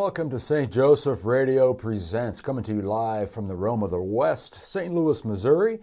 [0.00, 0.72] welcome to St.
[0.72, 4.94] Joseph Radio Presents, coming to you live from the Rome of the West, St.
[4.94, 5.78] Louis, Missouri.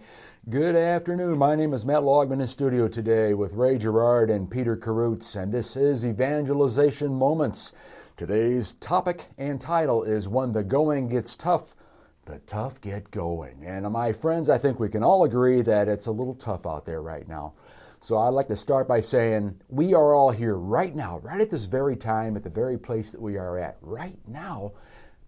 [0.50, 1.38] Good afternoon.
[1.38, 5.52] My name is Matt Laugemann in studio today with Ray Gerard and Peter Karutz, and
[5.52, 7.72] this is Evangelization Moments.
[8.16, 11.76] Today's topic and title is When the Going Gets Tough,
[12.24, 13.64] the Tough Get Going.
[13.64, 16.84] And my friends, I think we can all agree that it's a little tough out
[16.84, 17.52] there right now.
[18.00, 21.50] So I'd like to start by saying we are all here right now, right at
[21.50, 24.72] this very time, at the very place that we are at right now,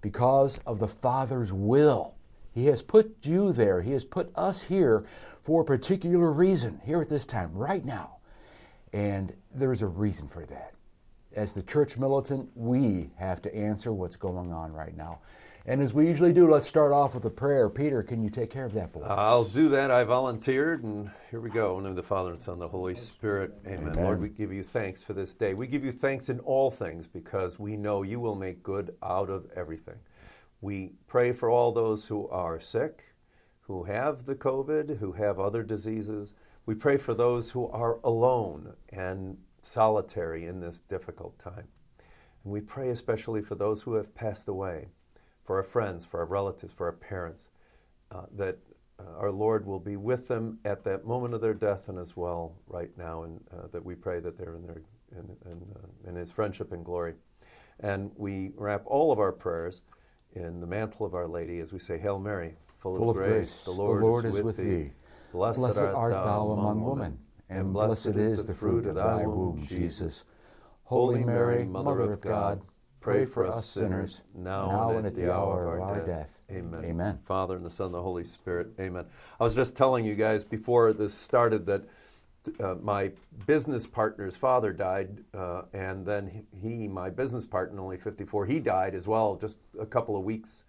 [0.01, 2.15] because of the Father's will.
[2.53, 5.05] He has put you there, He has put us here
[5.43, 8.17] for a particular reason, here at this time, right now.
[8.93, 10.75] And there's a reason for that.
[11.35, 15.21] As the church militant, we have to answer what's going on right now.
[15.67, 17.69] And as we usually do, let's start off with a prayer.
[17.69, 19.11] Peter, can you take care of that for us?
[19.11, 19.91] I'll do that.
[19.91, 21.77] I volunteered, and here we go.
[21.77, 23.53] In the name of the Father, and Son, and the Holy Spirit.
[23.67, 23.91] Amen.
[23.91, 24.05] Amen.
[24.05, 25.53] Lord, we give you thanks for this day.
[25.53, 29.29] We give you thanks in all things because we know you will make good out
[29.29, 29.99] of everything.
[30.63, 33.15] We pray for all those who are sick,
[33.63, 36.33] who have the COVID, who have other diseases.
[36.65, 41.69] We pray for those who are alone and solitary in this difficult time.
[42.45, 44.89] And we pray especially for those who have passed away
[45.51, 47.49] for our friends, for our relatives, for our parents,
[48.13, 48.57] uh, that
[49.01, 52.17] uh, our Lord will be with them at that moment of their death and as
[52.17, 56.09] well right now, and uh, that we pray that they're in, their, in, in, uh,
[56.09, 57.15] in His friendship and glory.
[57.81, 59.81] And we wrap all of our prayers
[60.37, 63.65] in the mantle of Our Lady as we say, Hail Mary, full, Full of, grace,
[63.65, 64.93] the Lord, is, with thee.
[65.33, 70.23] Blessed, Blessed art thou among women, and blessed is the fruit of thy womb, Jesus.
[70.85, 72.61] Holy Mary, Mother of God,
[73.01, 76.39] Pray for us sinners, now, and at the hour of our death.
[76.51, 76.85] Amen.
[76.85, 77.19] Amen.
[77.25, 78.69] Father, and the Son, and the Holy Spirit.
[78.79, 79.07] Amen.
[79.39, 81.85] I was just telling you guys before this started that
[82.59, 83.13] uh, my
[83.47, 88.95] business partner's father died, uh, and then he, my business partner, only 54, he died
[88.95, 90.65] as well, just a couple of weeks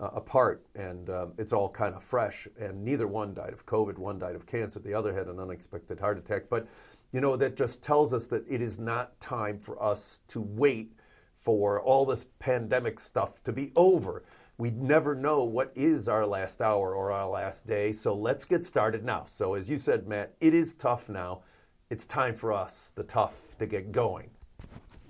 [0.00, 2.48] uh, apart, and um, it's all kind of fresh.
[2.58, 6.00] And neither one died of COVID, one died of cancer, the other had an unexpected
[6.00, 6.44] heart attack.
[6.50, 6.66] But,
[7.12, 10.92] you know, that just tells us that it is not time for us to wait
[11.40, 14.24] for all this pandemic stuff to be over.
[14.58, 18.64] We never know what is our last hour or our last day, so let's get
[18.64, 19.24] started now.
[19.26, 21.42] So, as you said, Matt, it is tough now.
[21.90, 24.30] It's time for us, the tough, to get going.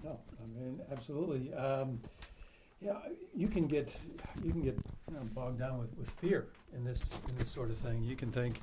[0.05, 1.53] No, I mean absolutely.
[1.55, 2.01] Um,
[2.81, 2.99] yeah,
[3.35, 3.95] you can get
[4.45, 4.77] you can get
[5.09, 6.47] you know, bogged down with, with fear
[6.77, 8.05] in this in this sort of thing.
[8.05, 8.61] You can think,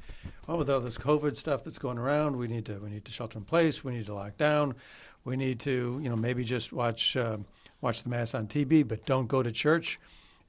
[0.47, 3.11] well, with all this COVID stuff that's going around, we need to we need to
[3.11, 4.75] shelter in place, we need to lock down,
[5.25, 7.17] we need to you know maybe just watch.
[7.17, 7.39] Uh,
[7.85, 9.99] watch the Mass on TV, but don't go to church.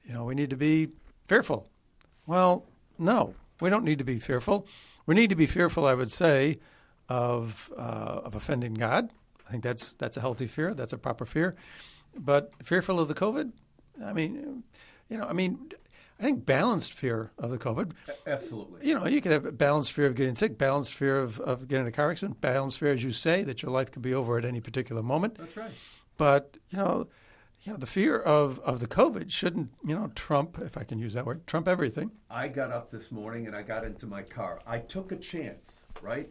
[0.03, 0.89] You know, we need to be
[1.27, 1.69] fearful.
[2.25, 2.65] Well,
[2.97, 4.67] no, we don't need to be fearful.
[5.05, 6.59] We need to be fearful, I would say,
[7.07, 9.11] of uh, of offending God.
[9.47, 10.73] I think that's that's a healthy fear.
[10.73, 11.55] That's a proper fear.
[12.17, 13.51] But fearful of the COVID,
[14.03, 14.63] I mean,
[15.07, 15.71] you know, I mean,
[16.19, 17.91] I think balanced fear of the COVID.
[18.25, 18.87] Absolutely.
[18.87, 21.67] You know, you can have a balanced fear of getting sick, balanced fear of, of
[21.67, 24.37] getting a car accident, balanced fear, as you say, that your life could be over
[24.37, 25.35] at any particular moment.
[25.35, 25.71] That's right.
[26.17, 27.07] But you know,
[27.61, 30.99] you know, the fear of, of the COVID shouldn't, you know, trump, if I can
[30.99, 32.11] use that word, trump everything.
[32.29, 34.61] I got up this morning and I got into my car.
[34.65, 36.29] I took a chance, right?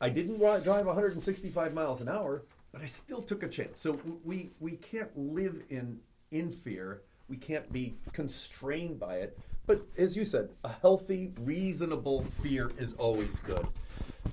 [0.00, 3.80] I didn't drive 165 miles an hour, but I still took a chance.
[3.80, 7.02] So we we can't live in in fear.
[7.28, 9.38] We can't be constrained by it.
[9.66, 13.66] But as you said, a healthy, reasonable fear is always good.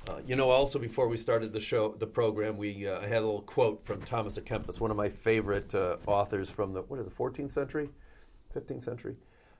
[0.07, 3.25] Uh, you know, also before we started the show, the program, we uh, had a
[3.25, 6.99] little quote from Thomas à Kempis, one of my favorite uh, authors from the what
[6.99, 7.89] is it, 14th century,
[8.55, 9.17] 15th century.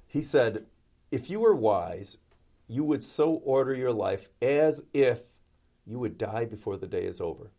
[0.08, 0.66] He said,
[1.12, 2.20] "If you were wise,
[2.68, 5.24] you would so order your life as if
[5.86, 7.52] you would die before the day is over."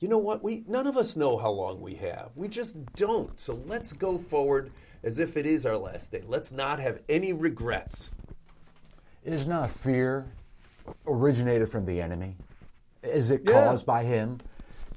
[0.00, 0.42] You know what?
[0.42, 2.30] We none of us know how long we have.
[2.34, 3.38] We just don't.
[3.38, 4.72] So let's go forward
[5.02, 6.22] as if it is our last day.
[6.26, 8.10] Let's not have any regrets.
[9.24, 10.32] Is not fear
[11.06, 12.36] originated from the enemy?
[13.02, 13.52] Is it Yeah.
[13.64, 14.38] caused by him?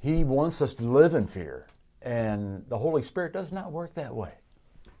[0.00, 1.66] He wants us to live in fear,
[2.02, 4.32] and the Holy Spirit does not work that way.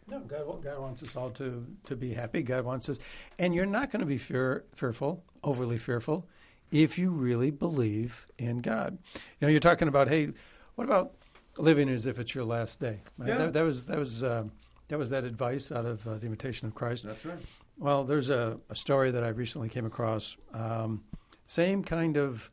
[0.08, 2.42] No, God, God wants us all to, to be happy.
[2.42, 2.98] God wants us,
[3.38, 6.28] and you're not going to be fear, fearful, overly fearful,
[6.70, 8.98] if you really believe in God.
[9.14, 10.32] You know, you're talking about, hey,
[10.76, 11.14] what about
[11.58, 13.00] living as if it's your last day?
[13.18, 13.28] Right?
[13.28, 13.38] Yeah.
[13.38, 14.52] That, that was that was um,
[14.88, 17.04] that was that advice out of uh, the Imitation of Christ.
[17.04, 17.38] That's right.
[17.78, 20.36] Well, there's a, a story that I recently came across.
[20.52, 21.04] Um,
[21.46, 22.50] same kind of,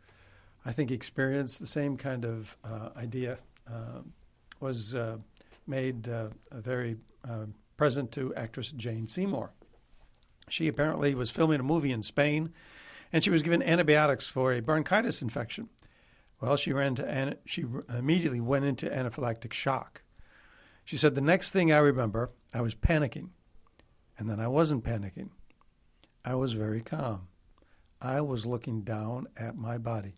[0.66, 4.02] I think, experience, the same kind of uh, idea uh,
[4.60, 5.18] was uh,
[5.68, 6.98] made uh, very
[7.28, 7.46] uh,
[7.78, 9.54] present to actress Jane Seymour.
[10.50, 12.54] She apparently was filming a movie in Spain,
[13.12, 15.70] and she was given antibiotics for a bronchitis infection.
[16.42, 20.02] Well, she ran to an- she immediately went into anaphylactic shock.
[20.86, 23.30] She said, The next thing I remember, I was panicking.
[24.18, 25.30] And then I wasn't panicking.
[26.24, 27.28] I was very calm.
[28.02, 30.16] I was looking down at my body.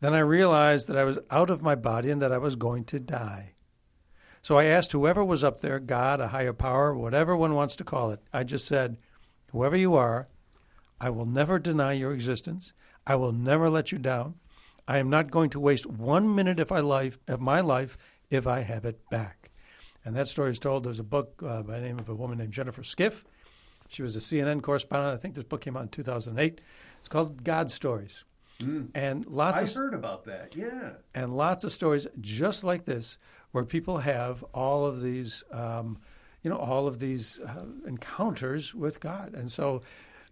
[0.00, 2.84] Then I realized that I was out of my body and that I was going
[2.84, 3.54] to die.
[4.42, 7.84] So I asked whoever was up there, God, a higher power, whatever one wants to
[7.84, 8.98] call it, I just said,
[9.50, 10.28] Whoever you are,
[11.00, 12.72] I will never deny your existence.
[13.06, 14.34] I will never let you down.
[14.88, 16.70] I am not going to waste one minute of
[17.40, 17.98] my life,
[18.30, 19.45] if I have it back.
[20.06, 20.84] And that story is told.
[20.84, 23.24] There's a book uh, by the name of a woman named Jennifer Skiff.
[23.88, 25.12] She was a CNN correspondent.
[25.12, 26.60] I think this book came out in 2008.
[27.00, 28.24] It's called God Stories.
[28.60, 28.90] Mm.
[28.94, 30.54] And lots I of heard about that.
[30.54, 30.92] Yeah.
[31.12, 33.18] and lots of stories just like this,
[33.50, 35.98] where people have all of these, um,
[36.40, 39.34] you know, all of these uh, encounters with God.
[39.34, 39.82] And so,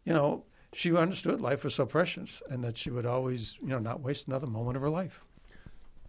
[0.05, 3.81] you know, she understood life was so precious, and that she would always, you know,
[3.81, 5.25] not waste another moment of her life.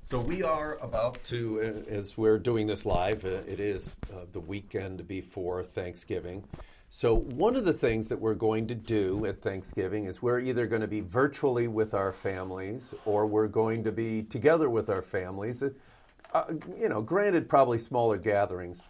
[0.07, 4.25] So we are about to, uh, as we're doing this live, uh, it is uh,
[4.31, 6.43] the weekend before Thanksgiving.
[6.89, 10.67] So one of the things that we're going to do at Thanksgiving is we're either
[10.67, 15.01] going to be virtually with our families or we're going to be together with our
[15.01, 15.63] families.
[15.63, 16.43] Uh,
[16.79, 18.83] you know, granted, probably smaller gatherings,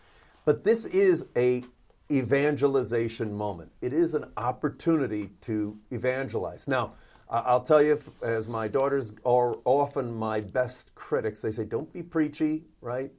[0.43, 1.63] but this is a
[2.11, 3.71] evangelization moment.
[3.79, 6.67] It is an opportunity to evangelize.
[6.67, 6.95] Now,
[7.27, 12.03] I'll tell you, as my daughters are often my best critics, they say, don't be
[12.03, 13.11] preachy, right?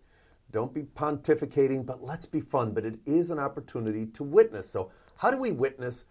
[0.53, 2.73] Don't be pontificating, but let's be fun.
[2.73, 4.71] But it is an opportunity to witness.
[4.71, 6.05] So, how do we witness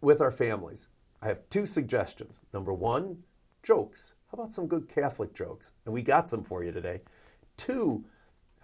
[0.00, 0.88] with our families?
[1.20, 2.40] I have two suggestions.
[2.54, 3.22] Number one,
[3.62, 4.14] jokes.
[4.30, 5.72] How about some good Catholic jokes?
[5.84, 7.02] And we got some for you today.
[7.56, 8.04] Two,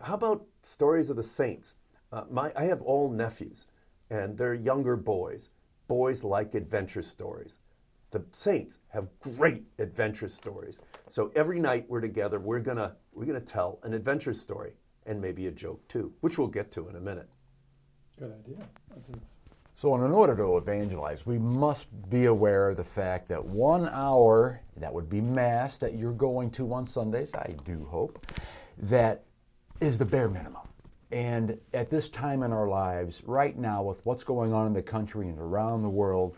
[0.01, 1.75] how about stories of the saints?
[2.13, 3.67] Uh, my, I have all nephews,
[4.11, 5.51] and they're younger boys.
[5.89, 7.59] Boys like adventure stories.
[8.15, 10.79] The saints have great adventure stories.
[11.09, 14.75] So every night we're together, we're gonna we're gonna tell an adventure story
[15.05, 17.29] and maybe a joke too, which we'll get to in a minute.
[18.17, 18.69] Good idea.
[19.75, 24.61] So, in order to evangelize, we must be aware of the fact that one hour,
[24.77, 28.25] that would be Mass, that you're going to on Sundays, I do hope,
[28.79, 29.25] that
[29.81, 30.69] is the bare minimum.
[31.11, 34.83] And at this time in our lives, right now, with what's going on in the
[34.83, 36.37] country and around the world,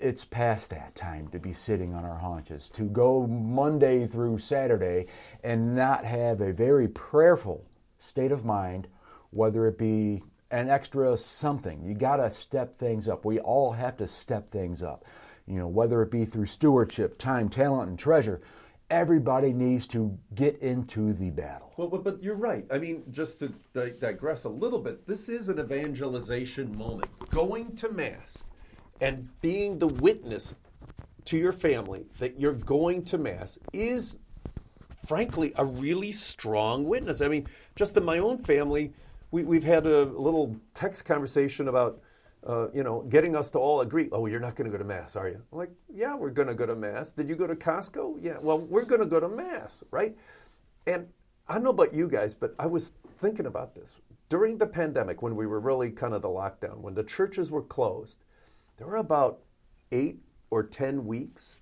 [0.00, 5.06] it's past that time to be sitting on our haunches, to go Monday through Saturday
[5.44, 7.64] and not have a very prayerful
[7.98, 8.88] state of mind,
[9.30, 11.84] whether it be an extra something.
[11.84, 13.24] You got to step things up.
[13.24, 15.04] We all have to step things up.
[15.46, 18.40] You know, whether it be through stewardship, time, talent, and treasure,
[18.90, 21.72] everybody needs to get into the battle.
[21.76, 22.64] Well, but, but you're right.
[22.70, 27.08] I mean, just to di- digress a little bit, this is an evangelization moment.
[27.30, 28.44] Going to Mass
[29.00, 30.54] and being the witness
[31.26, 34.18] to your family that you're going to Mass is,
[35.06, 37.20] frankly, a really strong witness.
[37.20, 38.92] I mean, just in my own family,
[39.30, 42.00] we, we've had a little text conversation about.
[42.42, 44.08] Uh, you know, getting us to all agree.
[44.12, 45.42] Oh, you're not going to go to mass, are you?
[45.52, 47.12] I'm like, yeah, we're going to go to mass.
[47.12, 48.16] Did you go to Costco?
[48.18, 48.38] Yeah.
[48.40, 50.16] Well, we're going to go to mass, right?
[50.86, 51.06] And
[51.46, 54.00] I don't know about you guys, but I was thinking about this.
[54.30, 57.60] During the pandemic, when we were really kind of the lockdown, when the churches were
[57.60, 58.20] closed,
[58.80, 59.40] there were about
[59.92, 60.20] eight
[60.50, 61.56] or 10 weeks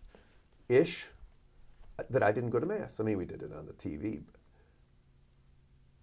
[0.68, 1.08] ish
[2.08, 3.00] that I didn't go to Mass.
[3.00, 4.22] I mean, we did it on the TV.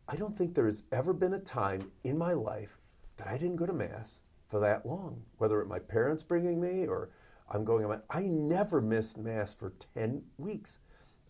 [0.09, 2.77] I don't think there has ever been a time in my life
[3.15, 4.19] that I didn't go to Mass
[4.49, 7.11] for that long, whether it my parents bringing me or
[7.49, 10.79] I'm going on I never missed Mass for 10 weeks.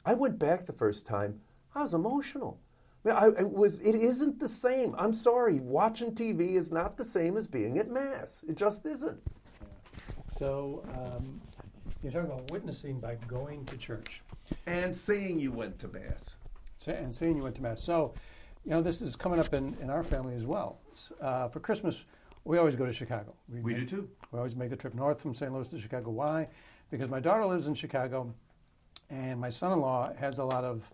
[0.04, 1.42] I went back the first time,
[1.76, 2.60] I was emotional.
[3.06, 3.78] I, mean, I, it was.
[3.80, 4.96] It isn't the same.
[4.98, 5.60] I'm sorry.
[5.60, 8.44] Watching TV is not the same as being at mass.
[8.48, 9.22] It just isn't.
[10.38, 11.42] So um,
[12.04, 14.22] you're talking about witnessing by going to church
[14.68, 16.36] And saying you went to mass.
[16.88, 17.82] And saying you went to mass.
[17.82, 18.14] So,
[18.64, 20.80] you know, this is coming up in, in our family as well.
[21.22, 22.06] Uh, for Christmas,
[22.44, 23.34] we always go to Chicago.
[23.50, 24.10] We make- do too.
[24.32, 25.52] We always make the trip north from St.
[25.52, 26.12] Louis to Chicago.
[26.12, 26.50] Why?
[26.92, 28.34] Because my daughter lives in Chicago,
[29.10, 30.90] and my son-in-law has a lot of.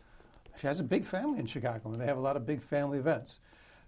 [0.58, 3.00] She has a big family in Chicago, and they have a lot of big family
[3.00, 3.40] events.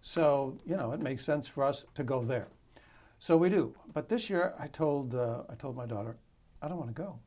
[0.01, 2.48] So you know, it makes sense for us to go there.
[3.24, 3.74] So we do.
[3.94, 6.18] But this year, I told uh, I told my daughter,
[6.62, 7.20] I don't want to go.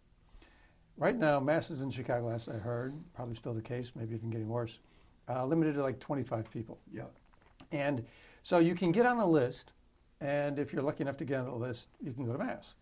[0.99, 4.47] Right now, masses in Chicago, as I heard, probably still the case, maybe even getting
[4.47, 4.79] worse,
[5.27, 6.79] uh, limited to like 25 people.
[6.93, 7.05] Yeah.
[7.73, 8.05] And
[8.43, 9.73] so you can get on a list,
[10.21, 12.75] and if you're lucky enough to get on the list, you can go to mass.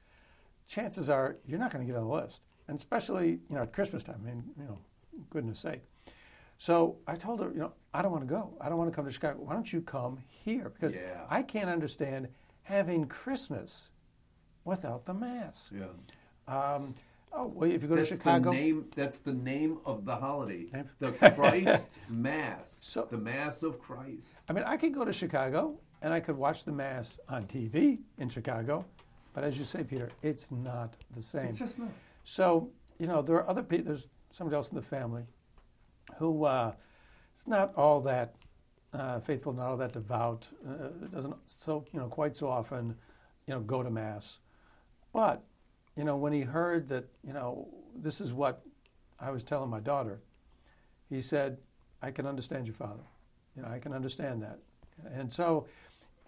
[0.66, 3.72] Chances are you're not going to get on the list, and especially you know at
[3.72, 4.22] Christmas time.
[4.24, 4.78] I mean, you know,
[5.30, 5.82] goodness sake.
[6.58, 8.54] So I told her, you know, I don't want to go.
[8.60, 9.38] I don't want to come to Chicago.
[9.40, 10.68] Why don't you come here?
[10.68, 11.26] Because Yeah.
[11.30, 12.26] I can't understand
[12.64, 13.90] having Christmas
[14.64, 15.70] without the mass.
[15.72, 15.84] Yeah.
[16.48, 16.94] Um,
[17.36, 18.84] Oh, well, if you go That's to Chicago, the name.
[18.94, 20.66] That's the name of the holiday.
[20.72, 20.88] Name?
[21.00, 22.78] The Christ Mass.
[22.80, 24.36] So- the Mass of Christ.
[24.48, 27.98] I mean, I could go to Chicago and I could watch the mass on TV
[28.18, 28.84] in Chicago,
[29.32, 31.46] but as you say, Peter, it's not the same.
[31.46, 31.88] It's just not.
[32.24, 35.24] So, you know, there are other people, there's somebody else in the family
[36.18, 36.72] who uh,
[37.36, 38.34] is not all that
[38.94, 42.94] uh, faithful, not all that devout, uh, doesn't so, you know, quite so often,
[43.46, 44.38] you know, go to Mass.
[45.12, 45.42] But,
[45.96, 48.62] you know, when he heard that, you know, this is what
[49.20, 50.20] I was telling my daughter,
[51.10, 51.58] he said,
[52.02, 53.02] I can understand your father.
[53.56, 54.58] You know, I can understand that.
[55.12, 55.66] And so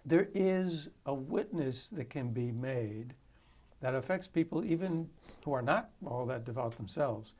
[0.05, 3.13] there is a witness that can be made
[3.81, 5.09] that affects people even
[5.45, 7.33] who are not all that devout themselves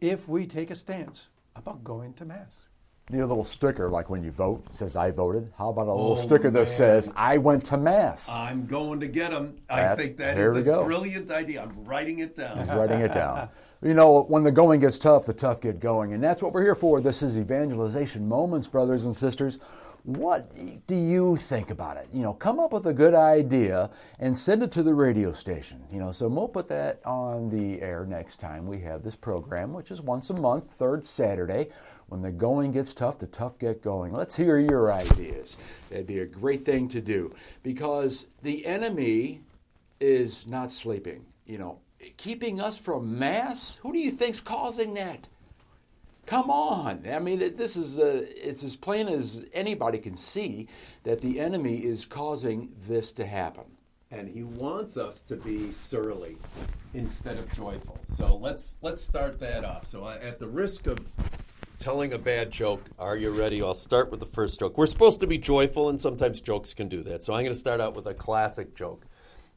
[0.00, 2.66] if we take a stance about going to mass.
[3.10, 5.52] Need a little sticker like when you vote it says I voted.
[5.58, 6.66] How about a little Oh, sticker that man.
[6.66, 8.30] says I went to mass?
[8.30, 9.56] I'm going to get them.
[9.68, 10.84] I That- think that is a go.
[10.84, 11.62] brilliant idea.
[11.62, 12.58] I'm writing it down.
[12.60, 13.50] He's writing it down.
[13.82, 16.14] You know, when the going gets tough, the tough get going.
[16.14, 17.02] And that's what we're here for.
[17.02, 19.58] This is Evangelization Moments, brothers and sisters.
[20.04, 20.54] What
[20.86, 22.08] do you think about it?
[22.10, 25.82] You know, come up with a good idea and send it to the radio station.
[25.90, 29.74] You know, so we'll put that on the air next time we have this program,
[29.74, 31.68] which is once a month, third Saturday.
[32.08, 34.12] When the going gets tough, the tough get going.
[34.12, 35.56] Let's hear your ideas.
[35.90, 39.40] That'd be a great thing to do because the enemy
[40.00, 41.24] is not sleeping.
[41.46, 41.78] You know,
[42.16, 43.78] keeping us from mass.
[43.82, 45.26] Who do you think's causing that?
[46.26, 47.04] Come on!
[47.10, 50.68] I mean, it, this is uh, it's as plain as anybody can see
[51.02, 53.64] that the enemy is causing this to happen.
[54.10, 56.36] and he wants us to be surly
[56.94, 57.98] instead of joyful.
[58.04, 59.86] So let's let's start that off.
[59.86, 60.98] So I, at the risk of
[61.84, 63.62] telling a bad joke, are you ready?
[63.62, 64.78] I'll start with the first joke.
[64.78, 67.22] We're supposed to be joyful, and sometimes jokes can do that.
[67.22, 69.04] So I'm going to start out with a classic joke.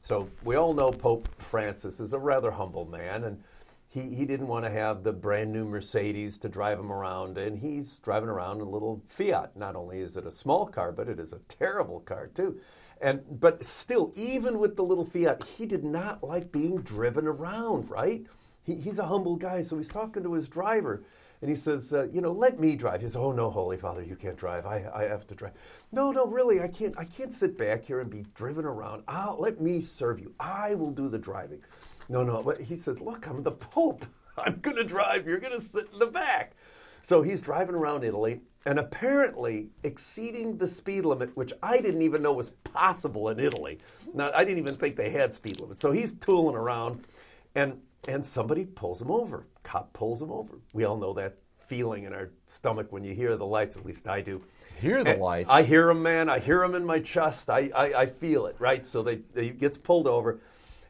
[0.02, 3.42] So we all know Pope Francis is a rather humble man, and
[3.88, 7.56] he, he didn't want to have the brand new Mercedes to drive him around, and
[7.56, 9.56] he's driving around a little Fiat.
[9.56, 12.60] Not only is it a small car, but it is a terrible car too.
[13.00, 17.88] And but still, even with the little Fiat, he did not like being driven around.
[17.88, 18.26] Right?
[18.64, 21.04] He, he's a humble guy, so he's talking to his driver,
[21.40, 24.02] and he says, uh, "You know, let me drive." He says, "Oh no, Holy Father,
[24.02, 24.66] you can't drive.
[24.66, 25.52] I, I have to drive."
[25.92, 26.98] No, no, really, I can't.
[26.98, 29.04] I can't sit back here and be driven around.
[29.08, 30.34] I'll, let me serve you.
[30.40, 31.60] I will do the driving.
[32.08, 32.42] No, no.
[32.42, 34.06] But he says, "Look, I'm the Pope.
[34.38, 35.26] I'm going to drive.
[35.26, 36.54] You're going to sit in the back."
[37.02, 42.20] So he's driving around Italy and apparently exceeding the speed limit, which I didn't even
[42.22, 43.78] know was possible in Italy.
[44.12, 45.80] Now, I didn't even think they had speed limits.
[45.80, 47.06] So he's tooling around,
[47.54, 49.46] and and somebody pulls him over.
[49.68, 50.58] Cop pulls him over.
[50.72, 53.76] We all know that feeling in our stomach when you hear the lights.
[53.76, 54.42] At least I do.
[54.80, 55.50] Hear the And lights.
[55.50, 56.30] I hear them, man.
[56.30, 57.50] I hear them in my chest.
[57.50, 58.86] I, I, I feel it, right?
[58.86, 60.40] So they, they gets pulled over,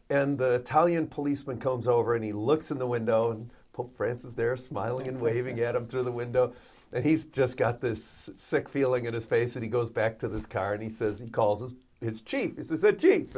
[0.09, 4.35] and the Italian policeman comes over and he looks in the window, and Pope Francis
[4.35, 6.53] there, smiling and waving at him through the window,
[6.93, 10.29] and he's just got this sick feeling in his face, and he goes back to
[10.29, 12.57] this car and he says he calls his his chief.
[12.57, 13.37] He says, "Hey, chief,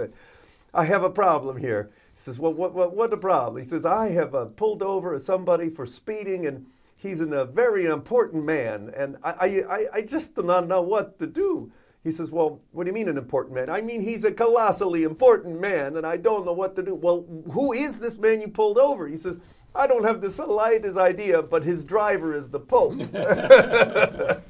[0.74, 3.86] I have a problem here." He says, "Well, what what what the problem?" He says,
[3.86, 6.66] "I have uh, pulled over somebody for speeding and."
[7.02, 11.26] He's a very important man, and I, I- I just do not know what to
[11.26, 11.72] do.
[12.04, 13.70] He says, Well, what do you mean an important man?
[13.70, 16.94] I mean, he's a colossally important man, and I don't know what to do.
[16.94, 19.08] Well, who is this man you pulled over?
[19.08, 19.38] He says,
[19.74, 23.00] I don't have the slightest idea, but his driver is the Pope.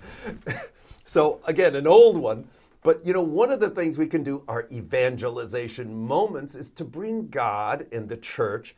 [1.05, 2.49] so, again, an old one.
[2.83, 6.85] But, you know, one of the things we can do, our evangelization moments, is to
[6.85, 8.75] bring God and the church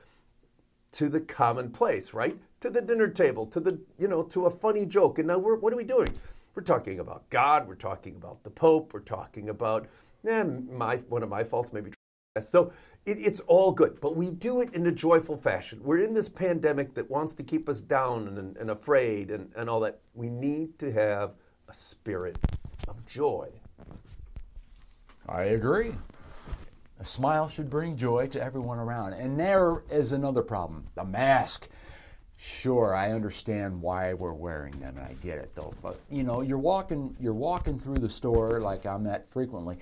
[0.92, 2.37] to the commonplace, right?
[2.61, 5.18] To the dinner table, to the, you know, to a funny joke.
[5.18, 6.09] And now we're, what are we doing?
[6.54, 9.88] We're talking about God, we're talking about the Pope, we're talking about,
[10.28, 11.92] eh, my, one of my faults, maybe.
[12.42, 12.73] So
[13.06, 15.80] it, it's all good, but we do it in a joyful fashion.
[15.82, 19.71] We're in this pandemic that wants to keep us down and, and afraid and, and
[19.71, 20.00] all that.
[20.14, 21.32] We need to have
[21.68, 22.38] a spirit
[22.88, 23.49] of joy.
[25.28, 25.92] I agree.
[27.00, 29.14] A smile should bring joy to everyone around.
[29.14, 31.68] And there is another problem the mask.
[32.36, 35.74] Sure, I understand why we're wearing them, and I get it though.
[35.80, 39.78] But you know, you're walking, you're walking through the store like I'm at frequently,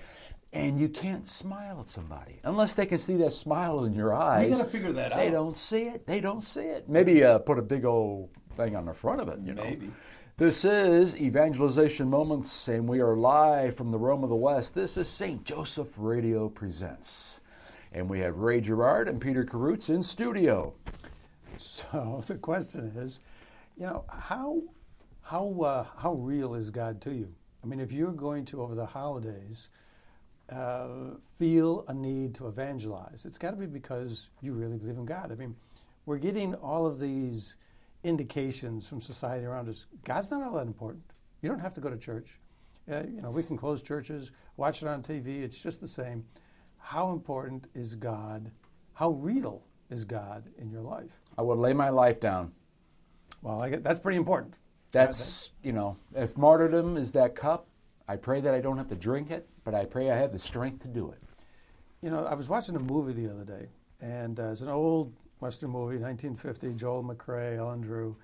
[0.53, 4.57] and you can't smile at somebody unless they can see that smile in your eyes.
[4.57, 5.17] gotta figure that They out.
[5.17, 6.05] They don't see it.
[6.05, 6.87] They don't see it.
[6.87, 9.39] Maybe uh, put a big old thing on the front of it.
[9.43, 9.63] You know.
[9.63, 9.91] Maybe.
[10.41, 14.73] This is Evangelization Moments, and we are live from the Rome of the West.
[14.73, 15.45] This is St.
[15.45, 17.41] Joseph Radio Presents.
[17.91, 20.73] And we have Ray Gerard and Peter Karutz in studio.
[21.57, 23.19] So the question is,
[23.77, 24.63] you know, how
[25.21, 27.29] how uh, how real is God to you?
[27.63, 29.69] I mean, if you're going to over the holidays
[30.49, 35.05] uh, feel a need to evangelize, it's got to be because you really believe in
[35.05, 35.31] God.
[35.31, 35.55] I mean,
[36.07, 37.57] we're getting all of these
[38.03, 39.87] indications from society around us.
[40.03, 41.03] God's not all that important.
[41.41, 42.39] You don't have to go to church.
[42.91, 45.43] Uh, you know, we can close churches, watch it on TV.
[45.43, 46.25] It's just the same.
[46.77, 48.51] How important is God?
[48.93, 51.21] How real is God in your life?
[51.37, 52.51] I will lay my life down.
[53.41, 54.55] Well, I get, that's pretty important.
[54.91, 57.67] That's, you know, if martyrdom is that cup,
[58.07, 60.39] I pray that I don't have to drink it, but I pray I have the
[60.39, 61.19] strength to do it.
[62.01, 63.69] You know, I was watching a movie the other day,
[64.01, 68.15] and uh, it's an old Western movie, 1950, Joel McCrea, Ellen Drew.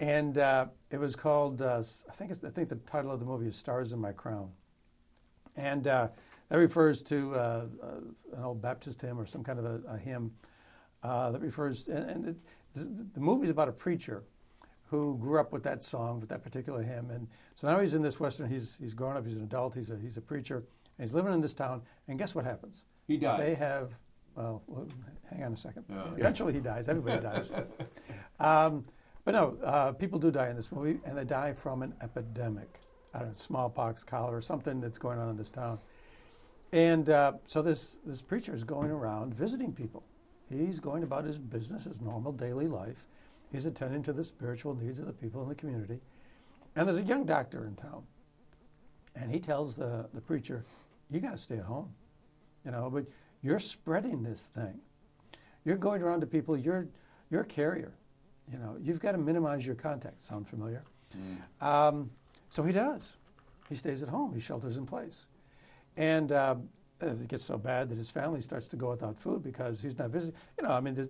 [0.00, 3.46] And uh, it was called, uh, I, think I think the title of the movie
[3.46, 4.50] is Stars in My Crown.
[5.56, 6.08] And uh,
[6.48, 9.98] that refers to uh, uh, an old Baptist hymn or some kind of a, a
[9.98, 10.32] hymn
[11.02, 12.36] that refers, and, and it,
[13.14, 14.24] the movie is about a preacher
[14.84, 17.10] who grew up with that song, with that particular hymn.
[17.10, 19.90] And so now he's in this Western, he's, he's grown up, he's an adult, he's
[19.90, 20.64] a, he's a preacher, and
[20.98, 21.80] he's living in this town.
[22.08, 22.84] And guess what happens?
[23.08, 23.40] He dies.
[23.40, 23.94] They have,
[24.36, 24.62] well,
[25.30, 25.84] hang on a second.
[26.16, 26.88] Eventually he dies.
[26.88, 27.50] Everybody dies.
[28.40, 28.84] Um,
[29.24, 32.80] but no, uh, people do die in this movie, and they die from an epidemic.
[33.14, 35.78] I don't know, smallpox, cholera, something that's going on in this town.
[36.72, 40.02] And uh, so this, this preacher is going around visiting people.
[40.48, 43.06] He's going about his business, his normal daily life.
[43.52, 46.00] He's attending to the spiritual needs of the people in the community.
[46.74, 48.02] And there's a young doctor in town.
[49.14, 50.64] And he tells the, the preacher,
[51.10, 51.90] You got to stay at home.
[52.64, 53.04] You know, but
[53.42, 54.80] you're spreading this thing.
[55.64, 56.88] You're going around to people, you're,
[57.30, 57.92] you're a carrier.
[58.50, 60.22] You know, you've got to minimize your contact.
[60.22, 60.84] Sound familiar?
[61.16, 61.66] Mm.
[61.66, 62.10] Um,
[62.50, 63.16] so he does.
[63.68, 65.26] He stays at home, he shelters in place.
[65.96, 66.56] And uh,
[67.00, 70.10] it gets so bad that his family starts to go without food because he's not
[70.10, 70.38] visiting.
[70.58, 71.08] You know, I mean, the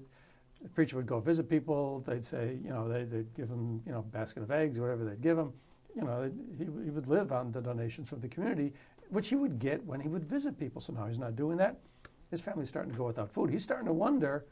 [0.74, 2.00] preacher would go visit people.
[2.00, 4.82] They'd say, you know, they, would give him, you know, a basket of eggs, or
[4.82, 5.52] whatever they'd give him.
[5.94, 8.72] You know, he, he would live on the donations from the community,
[9.10, 10.80] which he would get when he would visit people.
[10.80, 11.78] So now he's not doing that.
[12.32, 13.50] His family's starting to go without food.
[13.50, 14.46] He's starting to wonder,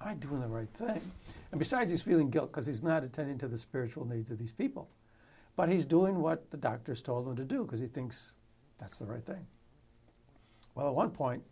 [0.00, 1.02] am I doing the right thing?
[1.50, 4.52] And besides, he's feeling guilt because he's not attending to the spiritual needs of these
[4.52, 4.88] people.
[5.56, 8.34] But he's doing what the doctors told him to do because he thinks
[8.78, 9.44] that's the right thing.
[10.76, 11.42] Well, at one point,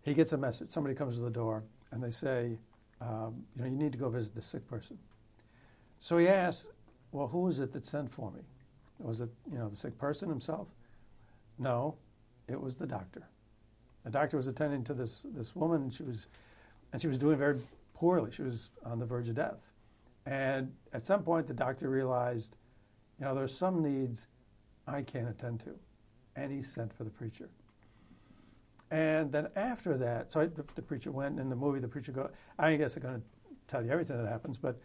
[0.00, 0.70] he gets a message.
[0.70, 2.58] Somebody comes to the door and they say,
[3.02, 4.96] um, you know, you need to go visit the sick person.
[5.98, 6.68] So he asks,
[7.12, 8.40] well, who was it that sent for me?
[9.00, 10.68] Was it, you know, the sick person himself?
[11.58, 11.96] No,
[12.48, 13.28] it was the doctor.
[14.04, 15.90] The doctor was attending to this, this woman.
[15.90, 16.26] She was,
[16.92, 17.58] and she was doing very
[17.94, 18.30] poorly.
[18.30, 19.72] She was on the verge of death.
[20.26, 22.56] And at some point, the doctor realized,
[23.18, 24.26] you know, there's some needs
[24.86, 25.74] I can't attend to.
[26.36, 27.48] And he sent for the preacher.
[28.90, 31.80] And then after that, so I, the, the, preacher went in the movie.
[31.80, 32.30] The preacher go.
[32.58, 33.22] I guess I'm going to
[33.66, 34.78] tell you everything that happens, but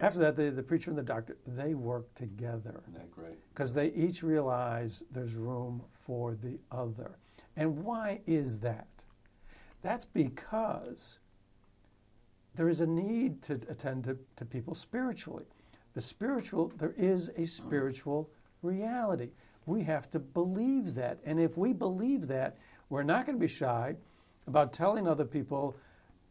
[0.00, 2.80] after that, the, the preacher and the doctor they work together.
[2.82, 3.38] Isn't that great?
[3.50, 7.18] Because they each realize there's room for the other.
[7.56, 8.86] And why is that?
[9.82, 11.18] That's because
[12.54, 15.46] there is a need to attend to, to people spiritually.
[15.94, 18.30] The spiritual, there is a spiritual
[18.62, 19.30] reality.
[19.66, 21.18] We have to believe that.
[21.24, 22.56] And if we believe that,
[22.88, 23.96] we're not going to be shy
[24.46, 25.76] about telling other people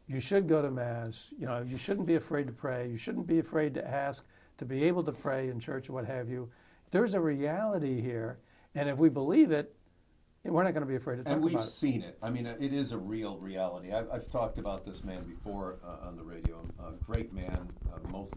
[0.07, 1.33] you should go to mass.
[1.37, 2.89] You know, you shouldn't be afraid to pray.
[2.89, 4.25] You shouldn't be afraid to ask
[4.57, 6.49] to be able to pray in church or what have you.
[6.91, 8.39] There's a reality here,
[8.73, 9.73] and if we believe it,
[10.43, 11.51] we're not going to be afraid to talk about it.
[11.51, 12.17] And we've seen it.
[12.23, 13.91] I mean, it is a real reality.
[13.91, 16.65] I've, I've talked about this man before uh, on the radio.
[16.79, 18.33] A great man, uh, most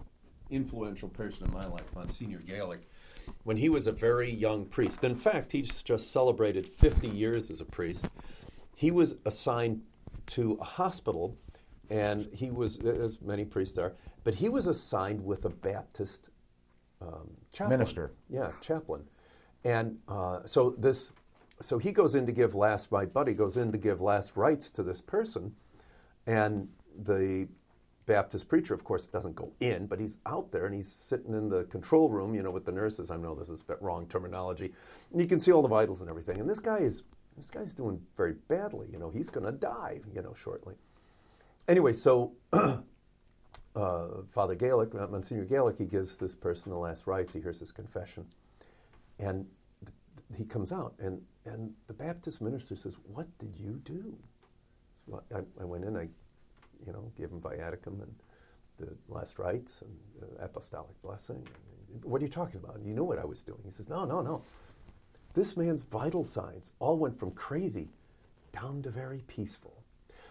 [0.50, 2.80] influential person in my life, Monsignor Gaelic
[3.44, 5.04] when he was a very young priest.
[5.04, 8.08] In fact, he's just celebrated 50 years as a priest.
[8.74, 9.82] He was assigned
[10.26, 11.36] to a hospital,
[11.90, 16.30] and he was, as many priests are, but he was assigned with a Baptist
[17.00, 17.78] um, chaplain.
[17.78, 18.10] Minister.
[18.28, 19.02] Yeah, chaplain.
[19.64, 21.12] And uh, so this,
[21.60, 24.70] so he goes in to give last, my buddy goes in to give last rites
[24.72, 25.54] to this person,
[26.26, 27.48] and the
[28.06, 31.48] Baptist preacher, of course, doesn't go in, but he's out there and he's sitting in
[31.48, 33.10] the control room, you know, with the nurses.
[33.10, 34.72] I know this is wrong terminology.
[35.12, 36.40] And you can see all the vitals and everything.
[36.40, 37.04] And this guy is
[37.36, 38.88] this guy's doing very badly.
[38.92, 40.74] You know, he's going to die, you know, shortly.
[41.70, 42.82] Anyway, so uh,
[44.28, 47.32] Father Gaelic, uh, Monsignor Gaelic, he gives this person the last rites.
[47.32, 48.26] He hears his confession,
[49.20, 49.46] and
[49.84, 49.94] th-
[50.36, 54.18] he comes out, and and the Baptist minister says, "What did you do?"
[55.08, 55.96] So I, I went in.
[55.96, 56.08] I
[56.86, 58.14] you know, give him viaticum and
[58.78, 61.46] the last rites and uh, apostolic blessing.
[62.02, 62.80] What are you talking about?
[62.82, 63.60] You know what I was doing.
[63.64, 64.42] He says, No, no, no.
[65.34, 67.88] This man's vital signs all went from crazy
[68.52, 69.79] down to very peaceful.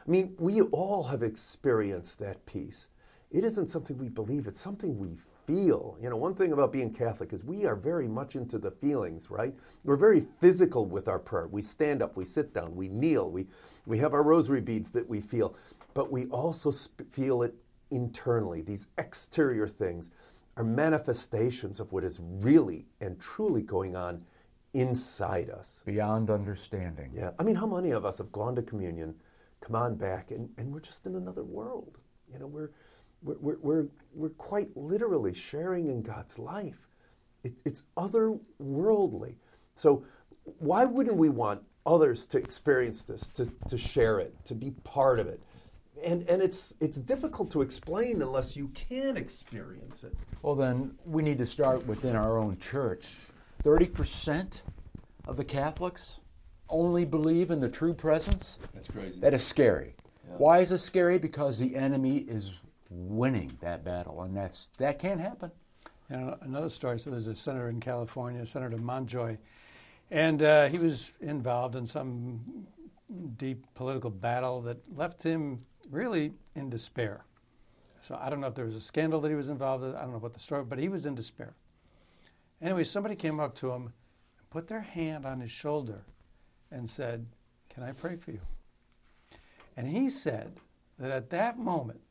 [0.10, 2.88] I mean, we all have experienced that peace.
[3.30, 5.98] It isn't something we believe, it's something we feel.
[6.02, 9.30] You know, one thing about being Catholic is we are very much into the feelings,
[9.30, 9.54] right?
[9.84, 11.48] We're very physical with our prayer.
[11.48, 13.46] We stand up, we sit down, we kneel, we,
[13.86, 15.56] we have our rosary beads that we feel,
[15.94, 17.54] but we also sp- feel it
[17.92, 18.64] internally.
[18.64, 20.10] These exterior things
[20.58, 24.26] are manifestations of what is really and truly going on
[24.74, 25.84] inside us.
[25.86, 27.12] Beyond understanding.
[27.14, 27.30] Yeah.
[27.38, 29.14] I mean, how many of us have gone to communion,
[29.62, 31.98] come on back, and, and we're just in another world?
[32.32, 32.72] You know, we're,
[33.22, 36.88] we're, we're, we're quite literally sharing in God's life.
[37.44, 39.36] It, it's otherworldly.
[39.76, 40.04] So,
[40.58, 45.20] why wouldn't we want others to experience this, to, to share it, to be part
[45.20, 45.42] of it?
[46.04, 50.16] And, and it's, it's difficult to explain unless you can experience it.
[50.42, 53.06] Well, then we need to start within our own church.
[53.64, 54.62] 30%
[55.28, 56.22] of the Catholics
[56.70, 58.60] only believe in the true presence.
[58.74, 59.20] That's crazy.
[59.20, 59.96] That is scary.
[60.38, 61.18] Why is it scary?
[61.18, 62.52] Because the enemy is
[62.90, 65.52] winning that battle, and that's that can't happen.
[66.10, 67.00] You know, another story.
[67.00, 69.38] So there's a senator in California, Senator Mountjoy,
[70.12, 72.68] and uh, he was involved in some
[73.38, 77.26] deep political battle that left him really in despair.
[78.02, 79.96] So I don't know if there was a scandal that he was involved in.
[79.96, 81.54] I don't know what the story, but he was in despair.
[82.62, 83.94] Anyway, somebody came up to him,
[84.38, 86.04] and put their hand on his shoulder,
[86.72, 87.26] and said,
[87.70, 88.42] "Can I pray for you?"
[89.78, 90.52] And he said
[90.98, 92.02] that at that moment,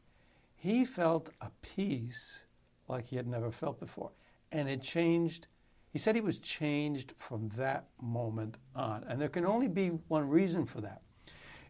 [0.56, 2.42] he felt a peace
[2.88, 4.10] like he had never felt before.
[4.50, 5.46] And it changed.
[5.92, 9.04] He said he was changed from that moment on.
[9.08, 11.02] And there can only be one reason for that.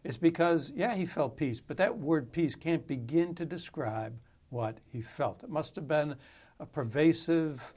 [0.03, 4.17] It's because, yeah, he felt peace, but that word peace can't begin to describe
[4.49, 5.43] what he felt.
[5.43, 6.15] It must have been
[6.59, 7.73] a pervasive,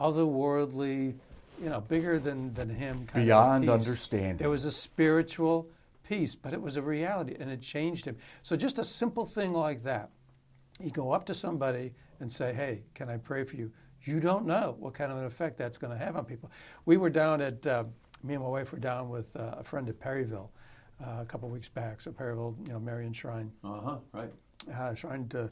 [0.00, 1.16] otherworldly,
[1.62, 3.86] you know, bigger than, than him kind Beyond of peace.
[3.88, 4.44] understanding.
[4.44, 5.68] It was a spiritual
[6.08, 8.16] peace, but it was a reality and it changed him.
[8.42, 10.10] So just a simple thing like that.
[10.80, 13.72] You go up to somebody and say, Hey, can I pray for you?
[14.02, 16.50] You don't know what kind of an effect that's going to have on people.
[16.84, 17.84] We were down at, uh,
[18.22, 20.50] me and my wife were down with uh, a friend at Perryville
[21.04, 22.00] uh, a couple of weeks back.
[22.00, 23.96] So Perryville, you know, Marian Shrine, Uh huh.
[24.12, 24.32] Right.
[24.72, 25.50] uh, Shrine to,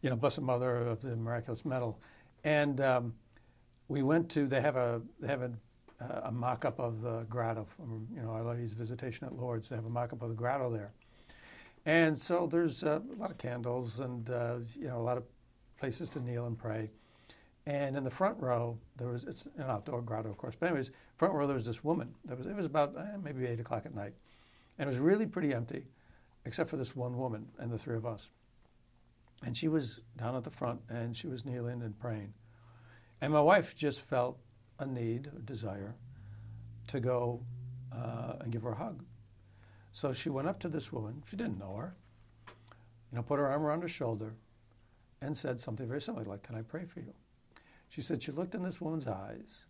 [0.00, 1.98] you know, Blessed Mother of the Miraculous Medal.
[2.44, 3.14] And um,
[3.88, 5.52] we went to, they have a, they have a,
[6.24, 9.68] a mock-up of the grotto from, you know, Our Lady's Visitation at Lourdes.
[9.68, 10.92] They have a mock-up of the grotto there.
[11.84, 15.24] And so there's uh, a lot of candles and, uh, you know, a lot of
[15.78, 16.90] places to kneel and pray.
[17.66, 20.54] And in the front row, there was, it's an outdoor grotto, of course.
[20.58, 22.12] But anyways, front row, there was this woman.
[22.24, 24.14] That was, it was about eh, maybe 8 o'clock at night.
[24.78, 25.84] And it was really pretty empty,
[26.44, 28.30] except for this one woman and the three of us.
[29.44, 32.32] And she was down at the front and she was kneeling and praying.
[33.22, 34.36] And my wife just felt
[34.80, 35.94] a need, a desire
[36.88, 37.40] to go
[37.92, 39.04] uh, and give her a hug.
[39.92, 41.22] So she went up to this woman.
[41.30, 41.94] She didn't know her.
[42.48, 44.34] You know, put her arm around her shoulder
[45.20, 47.14] and said something very similar, like, Can I pray for you?
[47.90, 49.66] She said she looked in this woman's eyes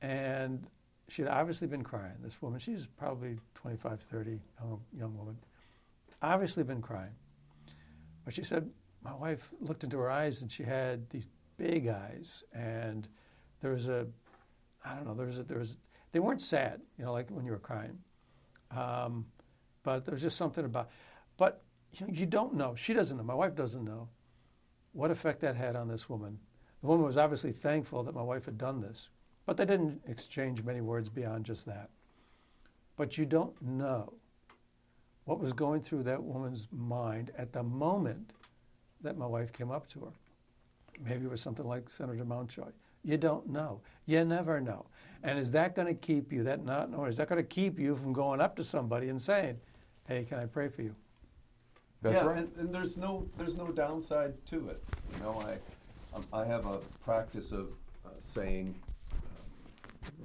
[0.00, 0.66] and
[1.08, 2.14] she had obviously been crying.
[2.22, 5.36] This woman, she's probably 25, 30, young, young woman,
[6.22, 7.12] obviously been crying.
[8.24, 8.70] But she said,
[9.02, 13.08] my wife looked into her eyes and she had these big eyes and
[13.60, 14.06] there was a,
[14.84, 15.76] I don't know, there was a, there was,
[16.12, 17.98] they weren't sad, you know, like when you were crying.
[18.70, 19.26] Um,
[19.82, 20.90] but there was just something about,
[21.36, 22.74] but you, know, you don't know.
[22.74, 23.22] She doesn't know.
[23.22, 24.08] My wife doesn't know
[24.92, 26.38] what effect that had on this woman.
[26.80, 29.08] The woman was obviously thankful that my wife had done this,
[29.44, 31.90] but they didn't exchange many words beyond just that.
[32.96, 34.12] But you don't know
[35.24, 38.32] what was going through that woman's mind at the moment
[39.02, 40.12] that my wife came up to her.
[41.04, 42.70] Maybe it was something like Senator Mountjoy.
[43.04, 43.80] You don't know.
[44.06, 44.86] You never know.
[45.22, 47.78] And is that going to keep you, that not knowing, is that going to keep
[47.78, 49.58] you from going up to somebody and saying,
[50.08, 50.94] hey, can I pray for you?
[52.02, 52.38] That's yeah, right.
[52.38, 54.82] and, and there's no there's no downside to it.
[55.14, 57.68] You know, I um, I have a practice of
[58.04, 58.74] uh, saying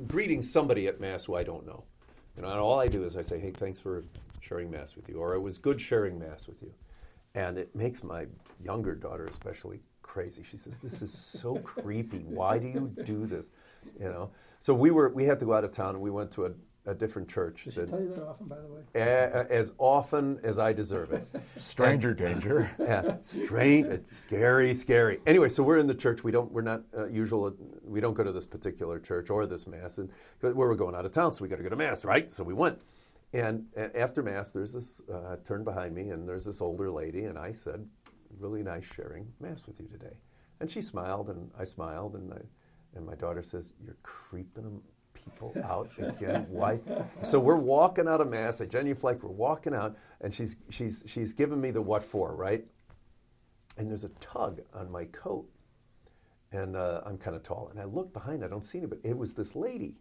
[0.08, 1.84] greeting somebody at Mass who I don't know.
[2.36, 4.04] You know, and all I do is I say, hey, thanks for
[4.42, 6.74] sharing Mass with you, or it was good sharing Mass with you.
[7.34, 8.28] And it makes my
[8.62, 10.44] younger daughter especially crazy.
[10.44, 12.20] She says, this is so creepy.
[12.20, 13.50] Why do you do this?
[14.00, 14.32] You know?
[14.60, 16.52] So we were, we had to go out of town and we went to a,
[16.86, 17.66] a different church.
[17.66, 18.82] Does she that- tell you that often, by the way?
[18.96, 21.28] a- as often as I deserve it.
[21.58, 22.70] Stranger danger.
[22.80, 25.20] yeah, strange, it's scary, scary.
[25.26, 26.24] Anyway, so we're in the church.
[26.24, 27.56] We don't, we're not uh, usual.
[27.84, 30.10] We don't go to this particular church or this mass, and
[30.42, 32.30] but we were going out of town, so we got to go to mass, right?
[32.32, 32.82] So we went,
[33.34, 37.26] and a- after mass, there's this uh, turn behind me, and there's this older lady,
[37.26, 37.88] and I said,
[38.40, 40.18] "Really nice sharing mass with you today,"
[40.60, 42.42] and she smiled, and I smiled, and I,
[42.96, 44.82] and my daughter says, "You're creeping them."
[45.14, 46.48] People out again.
[46.50, 46.80] Why?
[47.24, 49.24] So we're walking out of mass at Genuflect.
[49.24, 52.66] We're walking out, and she's she's she's giving me the what for, right?
[53.78, 55.48] and there's a tug on my coat.
[56.52, 57.70] and uh, I'm kind of tall.
[57.72, 59.02] And I look behind, I don't see anybody.
[59.04, 59.96] It was this lady.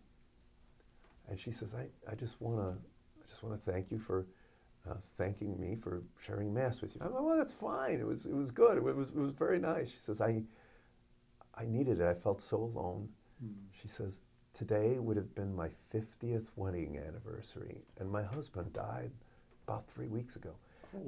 [1.28, 2.78] And she says, I, I just want to
[3.22, 4.26] I just want to thank you for
[4.88, 7.00] uh, thanking me for sharing Mass with you.
[7.04, 8.00] I'm like, well, that's fine.
[8.00, 8.76] It was, it was good.
[8.76, 9.90] It was, it was very nice.
[9.90, 10.42] She says, I,
[11.54, 12.06] I needed it.
[12.06, 13.08] I felt so alone.
[13.80, 14.20] She says,
[14.52, 19.10] today would have been my 50th wedding anniversary, and my husband died
[19.66, 20.50] about three weeks ago.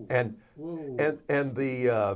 [0.08, 0.96] And, Whoa.
[0.98, 2.14] and, and the, uh,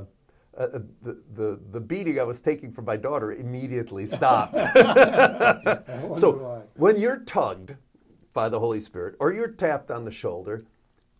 [0.57, 4.57] uh, uh, the, the, the beating I was taking from my daughter immediately stopped.
[6.15, 6.61] So why.
[6.75, 7.75] when you're tugged
[8.33, 10.63] by the Holy Spirit or you're tapped on the shoulder,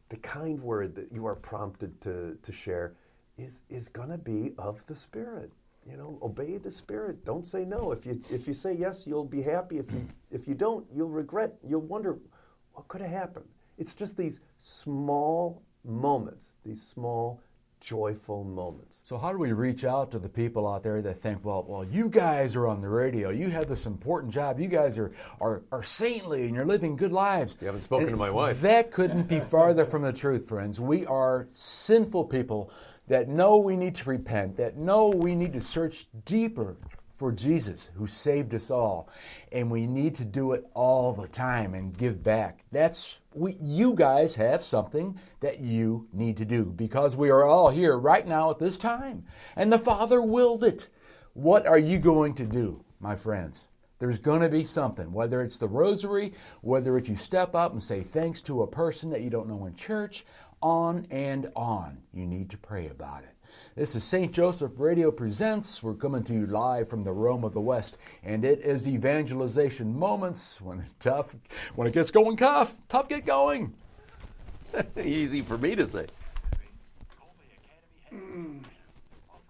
[0.10, 2.94] the kind word that you are prompted to, to share
[3.38, 5.52] is, is going to be of the Spirit.
[5.90, 7.24] You know, obey the Spirit.
[7.24, 7.92] Don't say no.
[7.92, 9.78] If you, if you say yes, you'll be happy.
[9.78, 11.56] If you, if you don't, you'll regret.
[11.66, 12.18] You'll wonder
[12.74, 13.46] what could have happened.
[13.78, 17.42] It's just these small moments, these small,
[17.80, 19.02] joyful moments.
[19.04, 21.84] So how do we reach out to the people out there that think, well, well,
[21.84, 25.64] you guys are on the radio, you have this important job, you guys are are,
[25.72, 27.56] are saintly and you're living good lives.
[27.62, 28.62] You haven't spoken And to my wife.
[28.62, 30.80] That couldn't be farther from the truth, friends.
[30.80, 32.72] We are sinful people
[33.08, 36.78] that know we need to repent, that know we need to search deeper
[37.18, 39.10] for Jesus who saved us all.
[39.52, 42.64] And we need to do it all the time and give back.
[42.72, 47.70] That's we you guys have something that you need to do because we are all
[47.70, 49.26] here right now at this time.
[49.56, 50.88] And the Father willed it.
[51.34, 53.68] What are you going to do, my friends?
[54.00, 57.82] There's going to be something, whether it's the rosary, whether it's you step up and
[57.82, 60.24] say thanks to a person that you don't know in church,
[60.62, 61.98] on and on.
[62.14, 63.37] You need to pray about it.
[63.78, 64.32] This is St.
[64.32, 65.84] Joseph Radio Presents.
[65.84, 69.96] We're coming to you live from the Rome of the West, and it is evangelization
[69.96, 71.36] moments when it's tough,
[71.76, 73.76] when it gets going tough, tough get going.
[74.98, 76.08] Easy for me to say.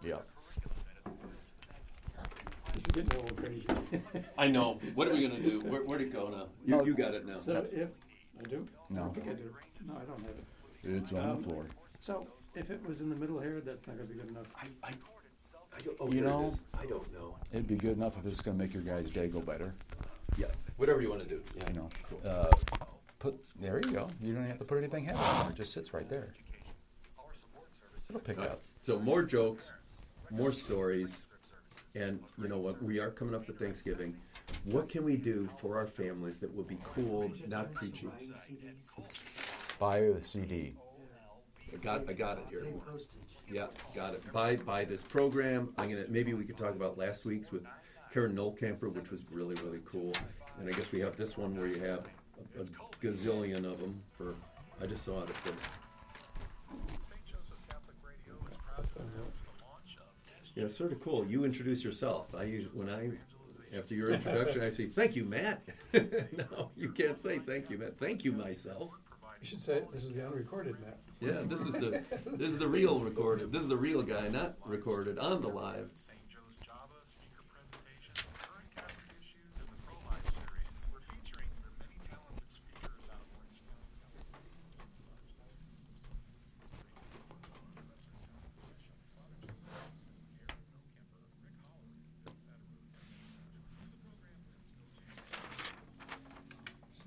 [0.04, 0.28] Yep.
[2.74, 3.66] This is getting a little crazy.
[4.38, 4.78] I know.
[4.96, 5.62] What are we gonna do?
[5.62, 6.48] Where, where'd it go now?
[6.66, 7.38] You, you got it now.
[7.38, 7.88] so if
[8.42, 9.06] I do, No.
[9.06, 9.56] I think I do.
[9.88, 10.44] No, I don't have it.
[10.84, 11.66] It's on Um, the floor.
[12.02, 14.54] So if it was in the middle here, that's not going to be good enough.
[14.56, 16.62] I, I, I don't, oh, You there it know- is.
[16.80, 17.36] I don't know.
[17.52, 19.72] It'd be good enough if it's going to make your guys' day go better.
[20.38, 21.42] Yeah, whatever you want to do.
[21.56, 21.64] Yeah.
[21.70, 21.90] You know,
[22.30, 22.48] uh,
[23.20, 24.10] put there you go.
[24.22, 25.50] You don't have to put anything heavy on it.
[25.52, 26.30] It just sits right there.
[28.10, 28.52] It'll pick All right.
[28.54, 28.62] up.
[28.82, 29.72] So more jokes,
[30.30, 31.24] more stories,
[31.96, 32.82] and you know what?
[32.84, 34.16] We are coming up to Thanksgiving.
[34.66, 38.08] What can we do for our families that will be cool, not preachy?
[39.80, 40.76] Buy a CD.
[41.74, 42.64] I got, I got it here.
[43.52, 44.32] Yeah, got it.
[44.34, 45.74] By, buy this program.
[45.78, 46.06] I'm gonna.
[46.10, 47.66] Maybe we could talk about last week's with
[48.12, 50.14] Karen Nolcamper, which was really, really cool.
[50.60, 52.06] And I guess we have this one where you have
[52.58, 52.66] a, a
[53.02, 54.36] gazillion of them for.
[54.82, 55.30] I just saw it.
[55.30, 55.52] For,
[60.56, 61.26] Yeah, it's sort of cool.
[61.26, 62.34] You introduce yourself.
[62.36, 63.12] I usually, when I,
[63.78, 65.62] after your introduction, I say, "Thank you, Matt."
[65.94, 68.92] no, you can't say "Thank you, Matt." Thank you, myself.
[69.42, 70.98] You should say this is the unrecorded Matt.
[71.20, 73.52] Yeah, this is the this is the real recorded.
[73.52, 75.90] This is the real guy, not recorded on the live.
[75.94, 76.18] St.
[76.28, 80.90] Joe's Java speaker presentations, current Catholic issues, and the pro-life series.
[80.92, 84.50] We're featuring the many talented speakers out of Orange County.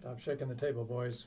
[0.01, 1.27] Stop shaking the table, boys.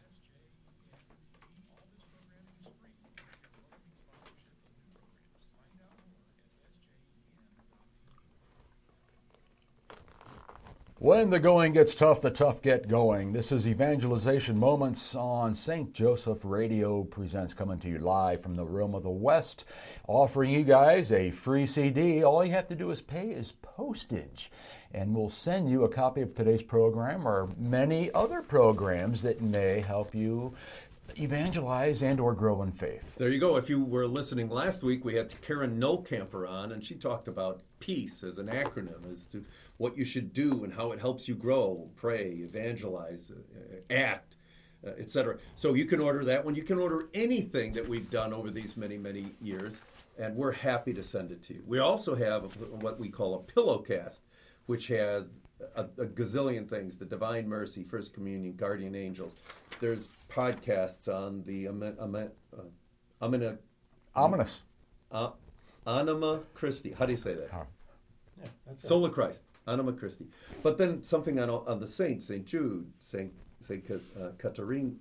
[11.04, 13.34] When the going gets tough, the tough get going.
[13.34, 15.92] This is Evangelization Moments on St.
[15.92, 19.66] Joseph Radio Presents, coming to you live from the Rome of the West,
[20.08, 22.24] offering you guys a free CD.
[22.24, 24.50] All you have to do is pay is postage,
[24.94, 29.82] and we'll send you a copy of today's program or many other programs that may
[29.82, 30.54] help you
[31.17, 33.15] evangelize and or grow in faith.
[33.17, 33.58] There you go.
[33.58, 37.62] If you were listening last week, we had Karen Nolcamper on, and she talked about
[37.80, 39.43] peace as an acronym, as to
[39.78, 44.38] what you should do and how it helps you grow, pray, evangelize, uh, act,
[44.86, 45.38] uh, etc.
[45.56, 46.56] So you can order that one.
[46.56, 49.82] You can order anything that we've done over these many, many years,
[50.17, 51.63] and we're happy to send it to you.
[51.65, 54.21] We also have what we call a pillowcast,
[54.65, 55.30] which has
[55.76, 59.36] a, a gazillion things the divine mercy first communion guardian angels
[59.80, 62.62] there's podcasts on the Amen, Amen, uh,
[63.21, 63.58] Amina,
[64.15, 64.62] Ominous.
[65.12, 65.32] uh,
[65.86, 66.91] Anima Christi.
[66.97, 67.49] How do you say that?
[68.41, 69.13] Yeah, that's it.
[69.13, 70.26] Christ, Anima Christi.
[70.62, 72.45] But then something on, on the saints, St.
[72.45, 73.32] Jude, St.
[73.62, 73.86] St.
[73.86, 74.97] Ca- uh, Catherine.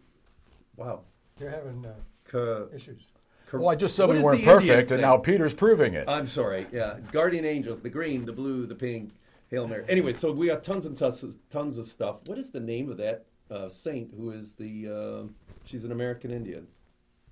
[0.77, 1.03] Wow.
[1.39, 1.93] You're having uh,
[2.31, 3.07] Ca, issues.
[3.49, 6.09] Cor- Well, I just said what we weren't perfect, and now Peter's proving it.
[6.09, 6.67] I'm sorry.
[6.73, 9.11] Yeah, guardian angels, the green, the blue, the pink,
[9.53, 9.85] Hail Mary.
[9.87, 12.21] Anyway, so we got tons and tons, tons of stuff.
[12.27, 14.89] What is the name of that uh, saint who is the?
[14.89, 15.25] Uh,
[15.65, 16.67] she's an American Indian.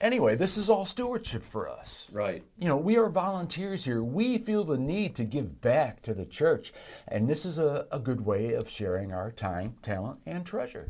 [0.00, 2.08] anyway, this is all stewardship for us.
[2.12, 2.42] Right.
[2.58, 4.02] You know, we are volunteers here.
[4.02, 6.72] We feel the need to give back to the church,
[7.08, 10.86] and this is a, a good way of sharing our time, talent, and treasure.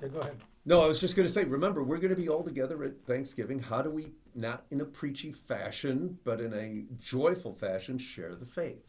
[0.00, 0.36] Yeah, go ahead.
[0.64, 3.04] No, I was just going to say, remember, we're going to be all together at
[3.04, 3.58] Thanksgiving.
[3.58, 8.46] How do we, not in a preachy fashion, but in a joyful fashion, share the
[8.46, 8.84] faith?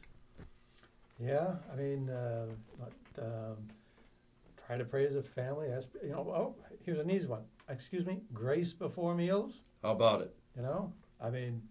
[1.19, 2.45] Yeah, I mean, uh,
[2.79, 3.57] but, um,
[4.65, 5.69] try to pray as a family.
[5.69, 7.43] Ask, you know, oh, here's an easy one.
[7.69, 9.61] Excuse me, grace before meals.
[9.81, 10.33] How about it?
[10.55, 11.61] You know, I mean,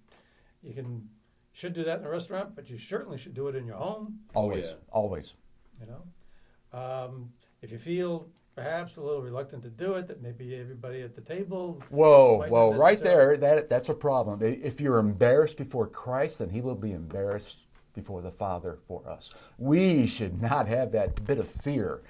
[0.63, 1.09] you can
[1.53, 4.19] should do that in a restaurant, but you certainly should do it in your home.
[4.35, 4.75] Always, yeah.
[4.91, 5.35] always.
[5.81, 10.55] You know, um, if you feel perhaps a little reluctant to do it, that maybe
[10.57, 11.81] everybody at the table.
[11.91, 14.41] Whoa, whoa, right there, that that's a problem.
[14.43, 19.35] If you're embarrassed before Christ, then he will be embarrassed before the Father for us.
[19.59, 22.03] We should not have that bit of fear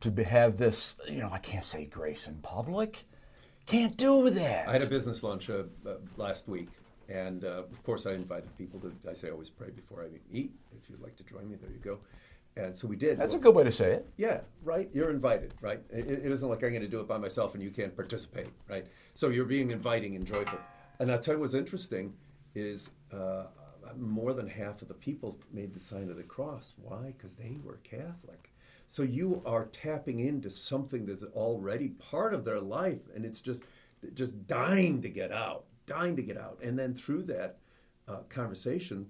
[0.00, 3.04] to have this, you know, I can't say grace in public.
[3.66, 4.68] Can't do that.
[4.68, 6.68] I had a business lunch uh, uh, last week,
[7.08, 8.92] and uh, of course, I invited people to.
[9.08, 10.52] I say I always pray before I eat.
[10.72, 11.98] If you'd like to join me, there you go.
[12.56, 13.16] And so we did.
[13.16, 14.08] That's a good way to say it.
[14.16, 14.90] Yeah, right.
[14.92, 15.80] You're invited, right?
[15.90, 18.48] It, it isn't like I'm going to do it by myself and you can't participate,
[18.68, 18.84] right?
[19.14, 20.58] So you're being inviting and joyful.
[20.98, 22.12] And I'll tell you what's interesting
[22.56, 23.44] is uh,
[23.96, 26.74] more than half of the people made the sign of the cross.
[26.82, 27.14] Why?
[27.16, 28.49] Because they were Catholic.
[28.90, 33.62] So you are tapping into something that's already part of their life, and it's just
[34.14, 36.58] just dying to get out, dying to get out.
[36.60, 37.58] And then through that
[38.08, 39.08] uh, conversation,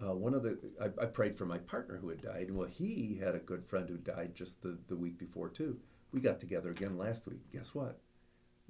[0.00, 3.18] uh, one of the I, I prayed for my partner who had died, well, he
[3.20, 5.76] had a good friend who died just the, the week before too.
[6.12, 7.40] We got together again last week.
[7.52, 7.98] Guess what?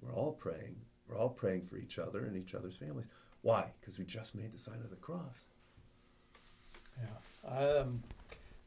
[0.01, 0.77] We're all praying.
[1.07, 3.09] We're all praying for each other and each other's families.
[3.42, 3.73] Why?
[3.79, 5.49] Because we just made the sign of the cross.
[6.99, 7.59] Yeah.
[7.59, 8.03] Um,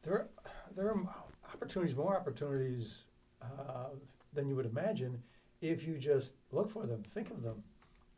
[0.04, 0.28] there,
[0.76, 1.08] there are
[1.54, 2.98] opportunities, more opportunities
[3.42, 3.88] uh,
[4.32, 5.22] than you would imagine
[5.60, 7.62] if you just look for them, think of them.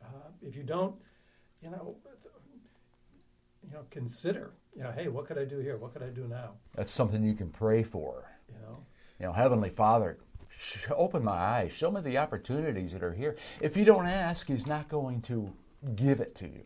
[0.01, 0.07] Uh,
[0.41, 0.95] if you don't,
[1.61, 1.95] you know,
[3.65, 5.77] you know, consider, you know, hey, what could I do here?
[5.77, 6.51] What could I do now?
[6.75, 8.29] That's something you can pray for.
[8.49, 8.83] You know,
[9.19, 10.17] You know, Heavenly Father,
[10.49, 13.35] sh- open my eyes, show me the opportunities that are here.
[13.61, 15.53] If you don't ask, He's not going to
[15.95, 16.63] give it to you.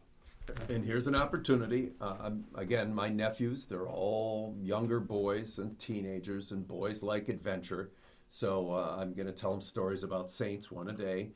[0.70, 1.92] And here's an opportunity.
[2.00, 7.92] Uh, again, my nephews, they're all younger boys and teenagers, and boys like adventure.
[8.30, 11.32] So uh, I'm going to tell them stories about saints one a day,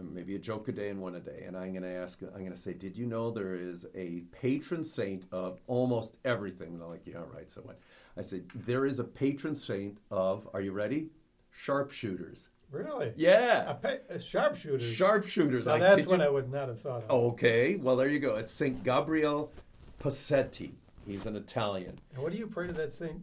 [0.00, 1.44] maybe a joke a day and one a day.
[1.46, 4.22] And I'm going to ask, I'm going to say, did you know there is a
[4.32, 6.68] patron saint of almost everything?
[6.68, 7.50] And they're like, yeah, right.
[7.50, 7.78] So what?
[8.16, 11.08] I said, there is a patron saint of, are you ready?
[11.50, 12.48] Sharpshooters.
[12.72, 13.74] Really, a, Yeah.
[13.74, 14.82] pa- a sharpshooter.
[14.84, 15.66] Sharpshooters.
[15.66, 17.10] Now I that's what you I would not have thought of.
[17.10, 18.36] Okay, well there you go.
[18.36, 19.52] It's Saint Gabriel
[20.00, 20.72] Possenti.
[21.06, 21.98] He's an Italian.
[22.14, 23.20] And what do you pray to that saint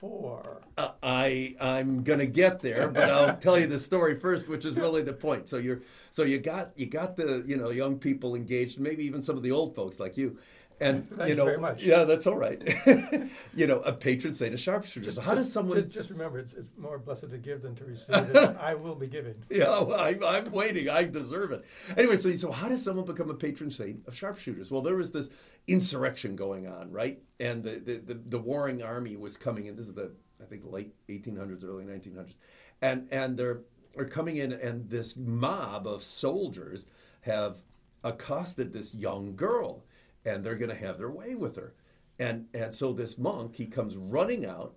[0.00, 0.60] for?
[0.76, 4.74] Uh, I I'm gonna get there, but I'll tell you the story first, which is
[4.76, 5.48] really the point.
[5.48, 9.22] So you're so you got you got the you know young people engaged, maybe even
[9.22, 10.36] some of the old folks like you,
[10.80, 11.82] and Thank you you know very much.
[11.82, 12.60] yeah that's all right.
[13.54, 15.14] you know a patron saint of sharpshooters.
[15.14, 15.76] So how does someone?
[15.82, 18.36] Just, just remember, it's, it's more blessed to give than to receive.
[18.60, 19.34] I will be giving.
[19.50, 20.88] Yeah, well, I, I'm waiting.
[20.88, 21.64] I deserve it.
[21.96, 24.70] Anyway, so so how does someone become a patron saint of sharpshooters?
[24.70, 25.30] Well, there was this
[25.66, 27.20] insurrection going on, right?
[27.38, 29.76] And the the, the, the warring army was coming in.
[29.76, 32.38] This is the I think late 1800s, early 1900s,
[32.80, 33.60] and and they're
[33.96, 36.86] are coming in, and this mob of soldiers
[37.22, 37.58] have
[38.04, 39.84] accosted this young girl,
[40.24, 41.74] and they're going to have their way with her.
[42.18, 44.74] And and so this monk he comes running out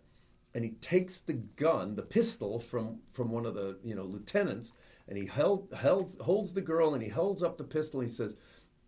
[0.54, 4.72] and he takes the gun, the pistol from from one of the you know lieutenants,
[5.08, 8.00] and he held, held holds the girl and he holds up the pistol.
[8.00, 8.36] and He says,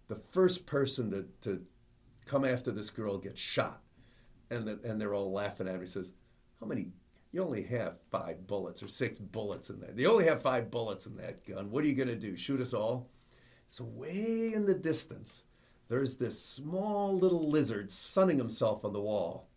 [0.07, 1.65] "The first person to to
[2.25, 3.81] come after this girl gets shot,"
[4.49, 5.81] and the, and they're all laughing at him.
[5.81, 6.13] He says,
[6.59, 6.91] "How many?
[7.31, 9.91] You only have five bullets or six bullets in there.
[9.93, 11.69] You only have five bullets in that gun.
[11.69, 12.37] What are you going to do?
[12.37, 13.09] Shoot us all?"
[13.67, 15.43] So way in the distance,
[15.87, 19.47] there's this small little lizard sunning himself on the wall.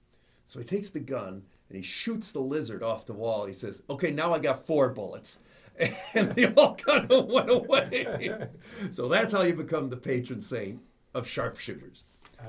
[0.44, 3.46] So he takes the gun and he shoots the lizard off the wall.
[3.46, 5.38] He says, "Okay, now I got four bullets."
[6.14, 8.30] And they all kind of went away.
[8.90, 10.80] so that's how you become the patron saint
[11.14, 12.02] of sharpshooters.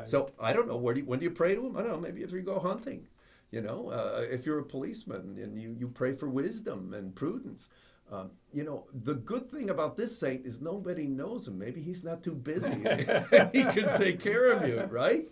[0.04, 1.78] So I don't know where do you, when do you pray to him?
[1.78, 2.00] I don't know.
[2.00, 3.08] Maybe if you go hunting,
[3.52, 7.70] You know, uh, if you're a policeman and you, you pray for wisdom and prudence.
[8.12, 11.60] Um, you know, the good thing about this saint is nobody knows him.
[11.60, 12.72] Maybe he's not too busy.
[13.54, 15.26] he can take care of you, right?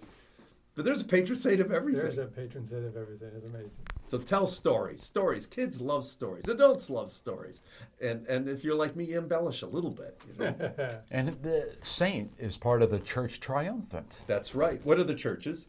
[0.78, 2.03] But there's a patron saint of everything.
[2.03, 3.32] There's a patron saint of everything.
[3.36, 3.84] It's amazing.
[4.05, 5.01] So tell stories.
[5.01, 5.47] Stories.
[5.47, 6.47] Kids love stories.
[6.47, 7.61] Adults love stories.
[7.99, 10.21] And and if you're like me, you embellish a little bit.
[10.28, 10.99] You know?
[11.11, 14.17] And the saint is part of the church triumphant.
[14.28, 14.80] That's right.
[14.86, 15.65] What are the churches?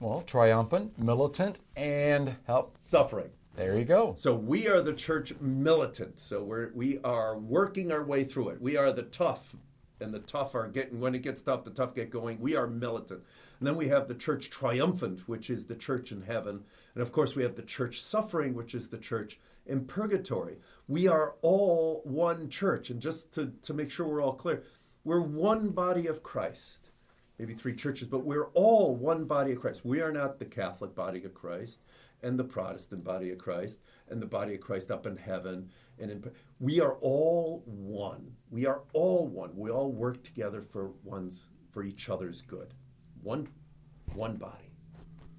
[0.00, 2.72] Well, triumphant, militant, and help.
[2.78, 3.28] Suffering.
[3.60, 4.14] There you go.
[4.16, 6.18] So we are the church militant.
[6.18, 8.62] So we're we are working our way through it.
[8.62, 9.54] We are the tough,
[10.00, 12.40] and the tough are getting when it gets tough, the tough get going.
[12.40, 13.22] We are militant.
[13.58, 16.64] And then we have the church triumphant, which is the church in heaven.
[16.94, 20.56] And of course we have the church suffering, which is the church in purgatory.
[20.88, 22.88] We are all one church.
[22.88, 24.62] And just to, to make sure we're all clear,
[25.04, 26.88] we're one body of Christ.
[27.38, 29.84] Maybe three churches, but we're all one body of Christ.
[29.84, 31.80] We are not the Catholic body of Christ
[32.22, 35.68] and the Protestant body of Christ and the body of Christ up in heaven.
[35.98, 38.32] And in, we are all one.
[38.50, 39.50] We are all one.
[39.54, 42.74] We all work together for one's for each other's good.
[43.22, 43.48] One
[44.14, 44.72] one body.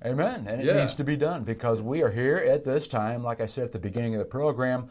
[0.05, 0.45] Amen.
[0.47, 0.81] And it Yeah.
[0.81, 3.71] needs to be done because we are here at this time, like I said at
[3.71, 4.89] the beginning of the program,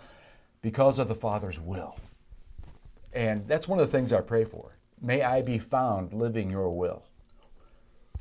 [0.62, 1.96] because of the Father's will.
[3.12, 4.76] And that's one of the things I pray for.
[5.00, 7.06] May I be found living your will.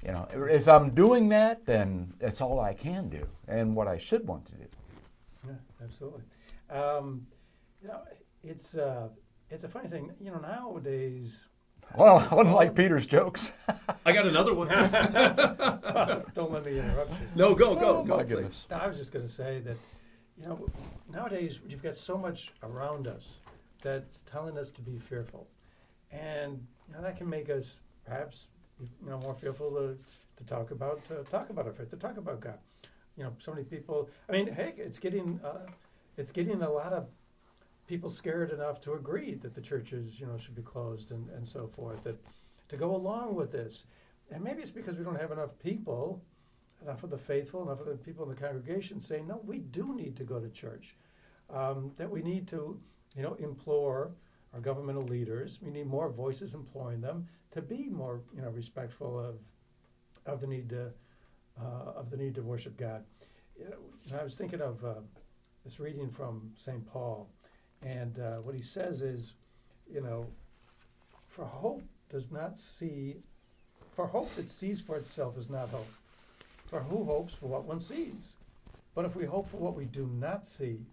[0.06, 3.98] You know, if I'm doing that, then that's all I can do and what I
[3.98, 4.66] should want to do.
[5.46, 6.24] Yeah, absolutely.
[6.70, 7.28] Um,
[7.82, 8.02] you know,
[8.44, 9.10] it's uh,
[9.50, 10.12] it's a funny thing.
[10.22, 11.48] You know, nowadays,
[11.98, 13.52] Well, I wouldn't like Peter's jokes.
[14.06, 14.68] I got another one.
[16.34, 17.28] don't let me interrupt you.
[17.36, 18.18] no, go, go, oh, go.
[18.18, 18.30] my please.
[18.30, 18.68] goodness.
[18.70, 19.78] No, I was just going to say that,
[20.38, 20.68] you know,
[21.12, 23.34] nowadays you've got so much around us
[23.82, 25.48] that's telling us to be fearful,
[26.12, 28.48] and you know that can make us perhaps
[28.80, 29.98] you know more fearful to,
[30.38, 32.60] to talk about to talk about our faith, to talk about God.
[33.18, 34.10] You know, so many people.
[34.30, 35.68] I mean, heck, it's getting uh,
[36.18, 37.08] it's getting a lot of
[37.88, 41.48] people scared enough to agree that the churches you know should be closed and, and
[41.48, 42.04] so forth.
[42.04, 42.18] That
[42.70, 43.86] to go along with this,
[44.32, 46.22] and maybe it's because we don't have enough people
[46.82, 49.94] enough of the faithful, enough of the people in the congregation saying, no, we do
[49.96, 50.96] need to go to church.
[51.50, 52.80] Um, that we need to,
[53.16, 54.12] you know, implore
[54.54, 55.60] our governmental leaders.
[55.62, 59.36] We need more voices imploring them to be more, you know, respectful of
[60.26, 60.92] of the need to
[61.60, 63.04] uh, of the need to worship God.
[63.58, 65.02] You know, I was thinking of uh,
[65.64, 66.86] this reading from St.
[66.86, 67.30] Paul,
[67.86, 69.34] and uh, what he says is,
[69.92, 70.28] you know,
[71.28, 73.18] for hope does not see,
[73.94, 75.88] for hope that sees for itself is not hope.
[76.68, 78.36] For who hopes for what one sees?
[78.96, 80.86] But if we hope for what we do not see,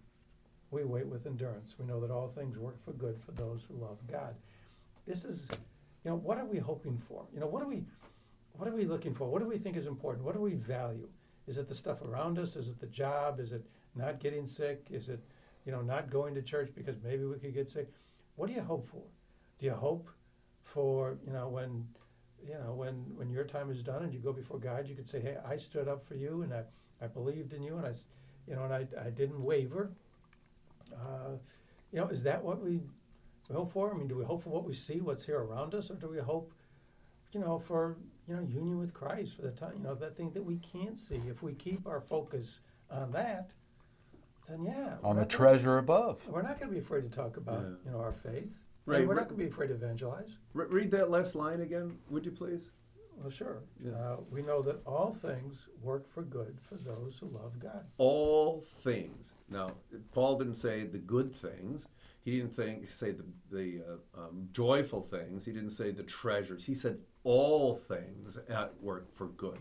[0.71, 1.75] we wait with endurance.
[1.77, 4.35] We know that all things work for good for those who love God.
[5.05, 5.47] This is,
[6.03, 7.25] you know, what are we hoping for?
[7.33, 7.83] You know, what are we,
[8.53, 9.27] what are we looking for?
[9.27, 10.25] What do we think is important?
[10.25, 11.07] What do we value?
[11.47, 12.55] Is it the stuff around us?
[12.55, 13.39] Is it the job?
[13.39, 13.65] Is it
[13.95, 14.87] not getting sick?
[14.89, 15.21] Is it,
[15.65, 17.89] you know, not going to church because maybe we could get sick?
[18.35, 19.03] What do you hope for?
[19.59, 20.09] Do you hope
[20.63, 21.87] for, you know, when
[22.45, 25.07] you know, when, when your time is done and you go before God, you could
[25.07, 26.63] say, hey, I stood up for you and I,
[27.01, 27.93] I believed in you and I,
[28.47, 29.91] you know, and I, I didn't waver.
[30.93, 31.37] Uh,
[31.91, 32.81] you know, is that what we,
[33.49, 33.93] we hope for?
[33.93, 36.07] I mean, do we hope for what we see, what's here around us, or do
[36.09, 36.51] we hope,
[37.31, 40.31] you know, for, you know, union with Christ for the time, you know, that thing
[40.31, 41.21] that we can't see?
[41.27, 42.59] If we keep our focus
[42.91, 43.53] on that,
[44.47, 44.71] then yeah.
[44.71, 46.27] On the not gonna- treasure above.
[46.27, 47.69] We're not going to be afraid to talk about, Yeah.
[47.85, 48.63] you know, our faith.
[48.85, 49.21] Right, And we're right.
[49.21, 50.37] not going to be afraid to evangelize.
[50.53, 52.71] Re- read that last line again, would you please?
[53.19, 53.63] Well, sure.
[53.83, 53.91] Yeah.
[53.93, 57.85] Uh, we know that all things work for good for those who love God.
[57.97, 59.33] all things.
[59.49, 59.71] Now,
[60.11, 61.87] Paul didn't say the good things.
[62.23, 65.45] He didn't think, say the, the uh, um, joyful things.
[65.45, 66.65] He didn't say the treasures.
[66.65, 69.59] He said all things at work for good.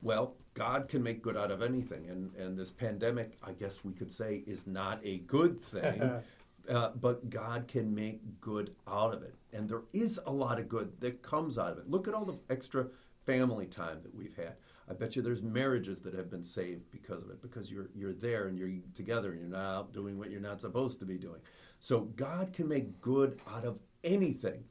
[0.00, 3.92] Well, God can make good out of anything, and, and this pandemic, I guess we
[3.92, 6.00] could say, is not a good thing.
[6.68, 9.34] Uh, but God can make good out of it.
[9.54, 11.88] And there is a lot of good that comes out of it.
[11.88, 12.88] Look at all the extra
[13.24, 14.56] family time that we've had.
[14.90, 18.14] I bet you there's marriages that have been saved because of it, because you're you're
[18.14, 21.18] there and you're together and you're not out doing what you're not supposed to be
[21.18, 21.40] doing.
[21.78, 24.64] So God can make good out of anything.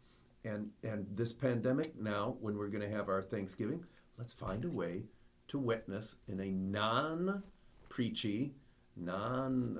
[0.44, 3.84] And and this pandemic now, when we're going to have our Thanksgiving,
[4.18, 5.04] let's find a way
[5.50, 8.54] to witness in a non-preachy,
[8.96, 9.78] non,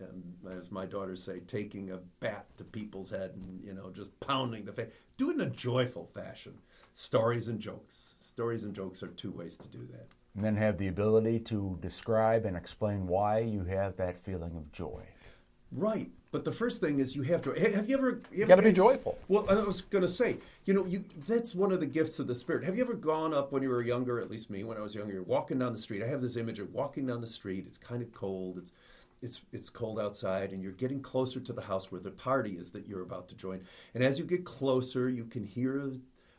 [0.00, 0.22] um,
[0.58, 4.64] as my daughters say, taking a bat to people's head and you know just pounding
[4.64, 4.90] the face.
[5.16, 6.54] Do it in a joyful fashion.
[6.94, 8.14] Stories and jokes.
[8.20, 10.14] Stories and jokes are two ways to do that.
[10.34, 14.72] And then have the ability to describe and explain why you have that feeling of
[14.72, 15.02] joy.
[15.72, 16.10] Right.
[16.32, 17.52] But the first thing is you have to.
[17.52, 18.20] Have you ever?
[18.30, 19.18] You You got to be joyful.
[19.28, 22.26] Well, I was going to say, you know, you that's one of the gifts of
[22.26, 22.64] the Spirit.
[22.64, 24.20] Have you ever gone up when you were younger?
[24.20, 26.02] At least me, when I was younger, walking down the street.
[26.02, 27.64] I have this image of walking down the street.
[27.66, 28.58] It's kind of cold.
[28.58, 28.72] It's
[29.22, 32.70] it's it's cold outside, and you're getting closer to the house where the party is
[32.72, 33.62] that you're about to join.
[33.94, 35.92] And as you get closer, you can hear a,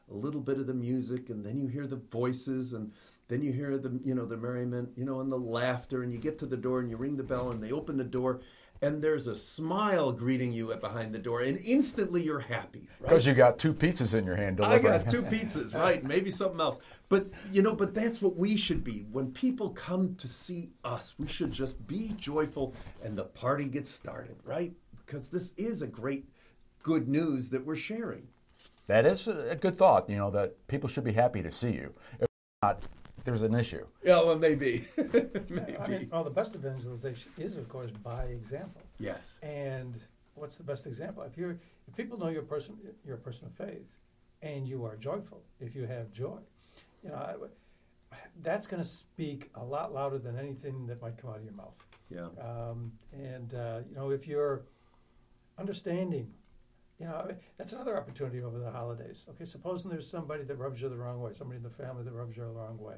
[0.10, 2.94] little bit of the music, and then you hear the voices, and
[3.28, 6.20] then you hear the you know the merriment, you know, and the laughter, and you
[6.20, 8.42] get to the door, and you ring the bell, and they open the door.
[8.82, 12.88] And there's a smile greeting you at behind the door, and instantly you're happy.
[13.00, 13.10] Right?
[13.10, 16.04] Because you got two pizzas in your hand I got two pizzas, right?
[16.04, 16.80] Maybe something else.
[17.10, 19.06] But you know, but that's what we should be.
[19.12, 23.90] When people come to see us, we should just be joyful and the party gets
[23.90, 24.74] started, right?
[25.06, 26.26] Because this is a great
[26.84, 28.28] good news that we're sharing.
[28.88, 31.72] That is a a good thought, you know, that people should be happy to see
[31.72, 31.94] you.
[32.20, 32.28] If
[32.62, 32.84] not,
[33.28, 33.86] there's an issue.
[34.06, 34.88] Yeah, well maybe.
[34.98, 35.78] maybe.
[35.78, 38.82] I mean, well, the best evangelization is, of course, by example.
[39.00, 39.38] yes.
[39.44, 40.00] And
[40.36, 41.24] what's the best example?
[41.24, 41.58] If you're,
[41.90, 43.90] if people know you're a person, you're a person of faith,
[44.42, 46.38] and you are joyful, if you have joy,
[47.04, 47.36] you know, I,
[48.42, 51.54] that's going to speak a lot louder than anything that might come out of your
[51.54, 51.86] mouth.
[52.10, 52.28] Yeah.
[52.42, 54.62] Um, and uh, you know, if you're
[55.60, 56.32] understanding,
[56.98, 59.26] you know, that's another opportunity over the holidays.
[59.32, 62.14] Okay, supposing there's somebody that rubs you the wrong way, somebody in the family that
[62.14, 62.96] rubs you the wrong way.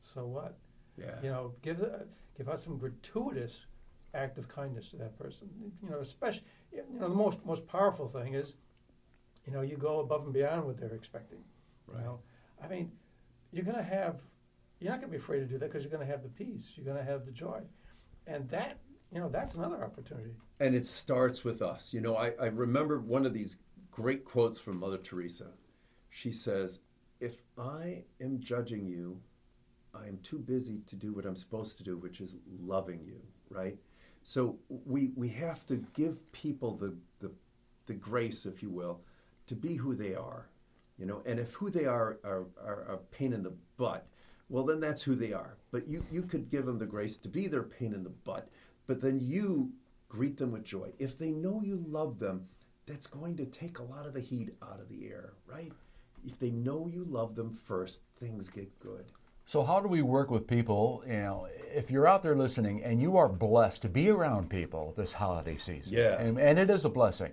[0.00, 0.56] So what?
[0.96, 1.14] Yeah.
[1.22, 3.66] You know, give the, give out some gratuitous
[4.14, 5.48] act of kindness to that person.
[5.82, 8.54] You know, especially you know the most most powerful thing is,
[9.46, 11.38] you know, you go above and beyond what they're expecting.
[11.86, 12.00] Right.
[12.00, 12.20] You know,
[12.62, 12.92] I mean,
[13.52, 14.16] you're going to have,
[14.80, 16.28] you're not going to be afraid to do that because you're going to have the
[16.28, 17.60] peace, you're going to have the joy,
[18.26, 18.78] and that
[19.12, 20.32] you know that's another opportunity.
[20.60, 21.92] and it starts with us.
[21.94, 23.56] You know, I, I remember one of these
[23.90, 25.52] great quotes from Mother Teresa.
[26.10, 26.78] She says,
[27.20, 29.20] If I am judging you,
[29.94, 33.20] I am too busy to do what I'm supposed to do, which is loving you,
[33.50, 33.76] right?
[34.22, 37.30] So we, we have to give people the, the,
[37.86, 39.00] the grace, if you will,
[39.46, 40.48] to be who they are.
[40.98, 44.06] You know, and if who they are are, are a pain in the butt,
[44.48, 45.56] well, then that's who they are.
[45.70, 48.48] But you, you could give them the grace to be their pain in the butt,
[48.86, 49.72] but then you
[50.08, 50.92] greet them with joy.
[50.98, 52.48] If they know you love them,
[52.86, 55.72] that's going to take a lot of the heat out of the air, right?
[56.24, 59.12] If they know you love them first, things get good.
[59.48, 61.02] So how do we work with people?
[61.06, 64.92] You know, if you're out there listening and you are blessed to be around people
[64.94, 66.20] this holiday season, Yeah.
[66.20, 67.32] and, and it is a blessing.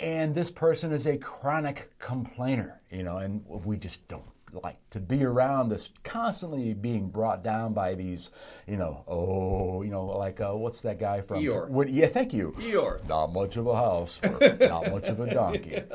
[0.00, 5.00] And this person is a chronic complainer, you know, and we just don't like to
[5.00, 8.30] be around this constantly being brought down by these,
[8.66, 11.42] you know, oh, you know, like uh, what's that guy from?
[11.42, 11.68] Eeyore.
[11.68, 12.54] What, yeah, thank you.
[12.58, 13.06] Eeyore.
[13.08, 15.82] Not much of a house, for not much of a donkey.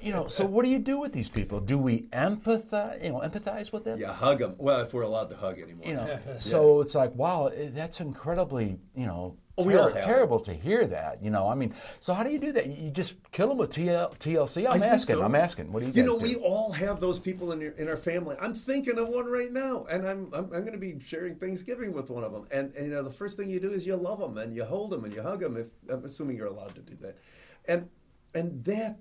[0.00, 1.60] You know, so what do you do with these people?
[1.60, 3.04] Do we empathize?
[3.04, 4.00] You know, empathize with them?
[4.00, 4.56] Yeah, hug them.
[4.58, 5.86] Well, if we're allowed to hug anymore.
[5.86, 9.94] You know, so it's like, wow, eh, that's incredibly, you know, Oh, we all ter-
[9.96, 10.06] have it.
[10.06, 11.22] terrible to hear that.
[11.22, 12.66] You know, I mean, so how do you do that?
[12.66, 14.66] You just kill them with TL- TLC?
[14.66, 15.16] I'm I asking.
[15.16, 15.22] so.
[15.22, 15.70] I'm asking.
[15.72, 16.24] What do you You know, do?
[16.24, 18.34] we all have those people in, your, in our family.
[18.40, 21.92] I'm thinking of one right now, and I'm I'm, I'm going to be sharing Thanksgiving
[21.92, 22.46] with one of them.
[22.50, 24.64] And, and you know, the first thing you do is you love them and you
[24.64, 25.56] hold them and you hug them.
[25.58, 27.18] If I'm assuming you're allowed to do that,
[27.66, 27.88] and
[28.34, 29.00] and that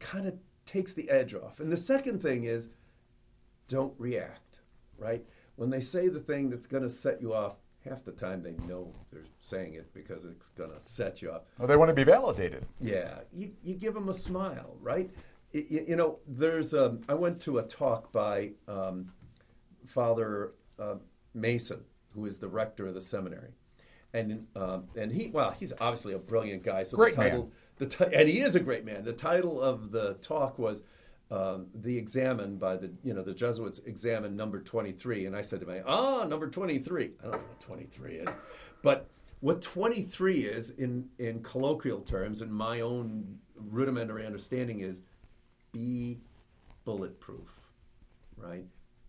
[0.00, 0.34] kind of
[0.66, 1.60] takes the edge off.
[1.60, 2.68] And the second thing is,
[3.68, 4.60] don't react.
[4.98, 5.24] Right
[5.56, 7.54] when they say the thing that's going to set you off.
[7.88, 11.46] Half the time they know they're saying it because it's going to set you up.
[11.58, 12.66] Well, they want to be validated.
[12.80, 15.10] Yeah, you, you give them a smile, right?
[15.54, 19.12] Y- y- you know, there's um, I went to a talk by um,
[19.86, 20.96] Father uh,
[21.34, 21.80] Mason,
[22.14, 23.52] who is the rector of the seminary,
[24.12, 26.82] and um, and he well, he's obviously a brilliant guy.
[26.82, 27.52] So Great the title, man.
[27.78, 29.04] the ti- and he is a great man.
[29.04, 30.82] The title of the talk was.
[31.30, 35.60] Um, the examine by the you know the Jesuits examine number 23 and I said
[35.60, 38.36] to my ah number 23 I don't know what 23 is
[38.82, 39.10] but
[39.40, 45.02] what 23 is in in colloquial terms in my own rudimentary understanding is
[45.70, 46.18] be
[46.86, 47.68] bulletproof
[48.38, 48.64] right?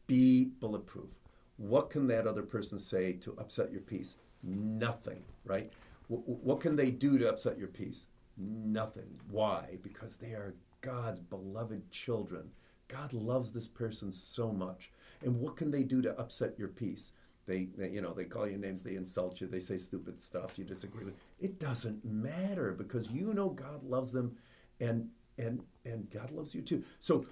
[0.08, 1.10] Be bulletproof.
[1.58, 4.18] What can that other person say to upset your peace?
[4.44, 5.72] Nothing right?
[6.10, 8.08] W- what can they do to upset your peace?
[8.38, 9.20] Nothing.
[9.30, 9.78] Why?
[9.84, 12.50] Because they are god's beloved children
[12.88, 14.92] god loves this person so much
[15.24, 17.12] and what can they do to upset your peace
[17.50, 20.60] they, they, you know, they call you names, they insult you, they say stupid stuff
[20.60, 21.16] you disagree with.
[21.40, 24.38] It doesn't matter because you know God loves them,
[24.80, 25.10] and
[25.40, 26.84] and and God loves you too.
[27.00, 27.26] So,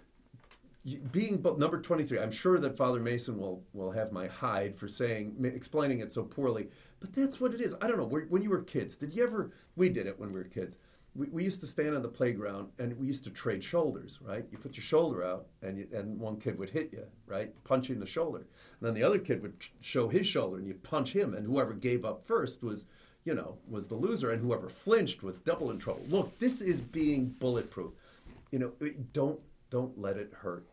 [1.12, 4.88] being number twenty three, I'm sure that Father Mason will will have my hide for
[4.88, 6.70] saying explaining it so poorly,
[7.00, 7.76] but that's what it is.
[7.80, 8.22] I don't know.
[8.28, 9.52] When you were kids, did you ever?
[9.76, 10.78] We did it when we were kids.
[11.18, 14.46] We, we used to stand on the playground and we used to trade shoulders, right?
[14.52, 17.52] You put your shoulder out and you, and one kid would hit you, right?
[17.64, 18.40] Punch you in the shoulder.
[18.40, 21.74] And then the other kid would show his shoulder and you punch him and whoever
[21.74, 22.86] gave up first was,
[23.26, 26.04] you know, was the loser, and whoever flinched was double in trouble.
[26.08, 27.92] Look, this is being bulletproof.
[28.52, 28.72] You know,
[29.12, 29.40] don't
[29.70, 30.66] don't let it hurt.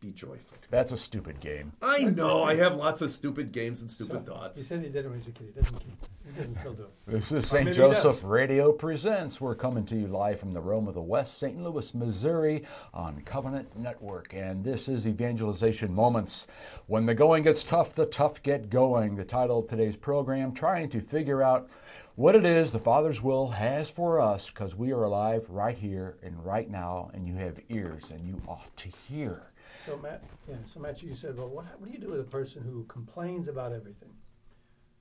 [0.00, 0.56] Be joyful.
[0.70, 1.72] That's a stupid game.
[1.82, 2.42] I know.
[2.42, 4.66] I have lots of stupid games and stupid He thoughts.
[4.66, 5.52] said he did it when he was a kid.
[5.54, 6.06] He doesn't keep.
[6.24, 6.90] He doesn't still do it.
[7.06, 7.74] This is St.
[7.74, 8.22] Joseph.
[8.24, 9.42] Radio Presents.
[9.42, 11.62] We're coming to you live from the Rome of the West, St.
[11.62, 12.62] Louis, Missouri,
[12.94, 14.32] on Covenant Network.
[14.32, 16.46] And this is Evangelization Moments.
[16.86, 19.16] When the going gets tough, the tough get going.
[19.16, 21.68] The title of today's program, trying to figure out
[22.14, 26.16] what it is the Father's will has for us, because we are alive right here
[26.22, 29.42] and right now, and you have ears and you ought to hear.
[29.84, 30.56] So Matt, yeah.
[30.66, 33.48] So Matt, you said, well, what, what do you do with a person who complains
[33.48, 34.10] about everything?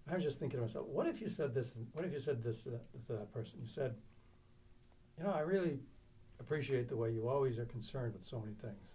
[0.10, 1.76] I was just thinking to myself, what if you said this?
[1.94, 3.60] What if you said this to that, to that person?
[3.62, 3.96] You said,
[5.18, 5.80] you know, I really
[6.40, 8.94] appreciate the way you always are concerned with so many things.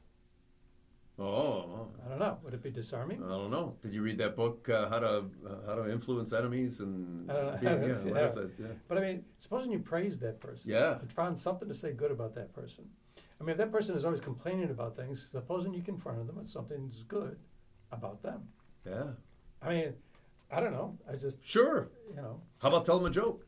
[1.16, 2.38] Oh, I don't know.
[2.42, 3.22] Would it be disarming?
[3.22, 3.76] I don't know.
[3.82, 5.22] Did you read that book, uh, How to uh,
[5.66, 6.80] How to Influence Enemies?
[6.80, 7.58] And I don't know.
[7.62, 8.50] yeah, I don't yeah, see what is that.
[8.58, 8.66] Yeah.
[8.88, 10.72] But I mean, supposing you praised that person.
[10.72, 10.98] Yeah.
[10.98, 12.86] And found something to say good about that person.
[13.40, 16.48] I mean, if that person is always complaining about things, supposing you confronted them with
[16.48, 17.36] something that's good
[17.92, 18.48] about them.
[18.86, 19.04] yeah,
[19.62, 19.94] I mean,
[20.50, 20.96] I don't know.
[21.10, 21.88] I just, sure.
[22.08, 22.40] you know.
[22.58, 23.46] How about telling them a joke?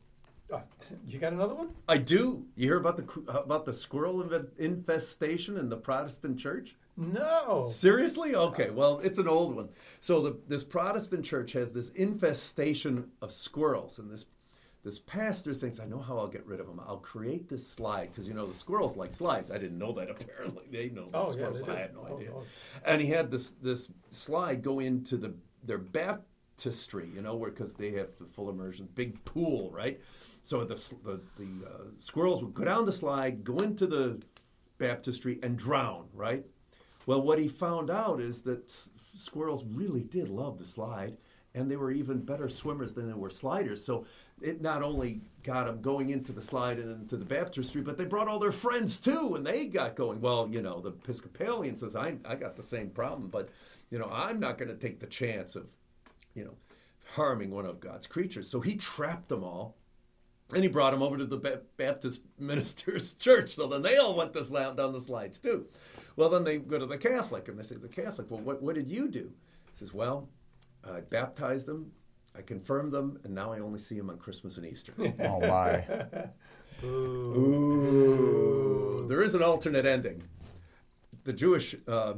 [0.51, 0.61] Oh,
[1.05, 1.69] you got another one?
[1.89, 2.45] I do.
[2.55, 4.21] You hear about the uh, about the squirrel
[4.57, 6.75] infestation in the Protestant church?
[6.95, 7.67] No.
[7.69, 8.33] Seriously?
[8.33, 8.69] Okay.
[8.69, 9.69] Well, it's an old one.
[9.99, 14.25] So the, this Protestant church has this infestation of squirrels, and this
[14.87, 16.79] this pastor thinks, I know how I'll get rid of them.
[16.87, 19.51] I'll create this slide because you know the squirrels like slides.
[19.51, 20.09] I didn't know that.
[20.21, 21.61] Apparently, they know about Oh, yeah, squirrels.
[21.63, 21.71] they.
[21.73, 22.31] I had no Oh, idea.
[22.33, 22.43] oh.
[22.85, 27.73] And he had this this slide go into the their baptistry, you know, where because
[27.73, 29.99] they have the full immersion, big pool, right?
[30.43, 34.21] So the the, the uh, squirrels would go down the slide, go into the
[34.77, 36.45] baptistry, and drown, right?
[37.05, 41.17] Well, what he found out is that s- squirrels really did love the slide,
[41.55, 43.83] and they were even better swimmers than they were sliders.
[43.83, 44.05] So
[44.41, 48.05] it not only got them going into the slide and into the baptistry, but they
[48.05, 50.19] brought all their friends too, and they got going.
[50.21, 53.49] Well, you know, the Episcopalian says, I, I got the same problem, but,
[53.89, 55.67] you know, I'm not going to take the chance of,
[56.35, 56.55] you know,
[57.13, 58.49] harming one of God's creatures.
[58.49, 59.77] So he trapped them all.
[60.53, 63.55] And he brought them over to the Ba- Baptist minister's church.
[63.55, 65.65] So then they all went down the slides too.
[66.15, 68.75] Well, then they go to the Catholic and they say, The Catholic, well, what, what
[68.75, 69.31] did you do?
[69.73, 70.29] He says, Well,
[70.83, 71.91] I baptized them,
[72.37, 74.93] I confirmed them, and now I only see them on Christmas and Easter.
[75.19, 75.83] Oh, my.
[77.77, 79.05] Ooh.
[79.09, 80.21] There is an alternate ending.
[81.23, 82.13] The Jewish uh,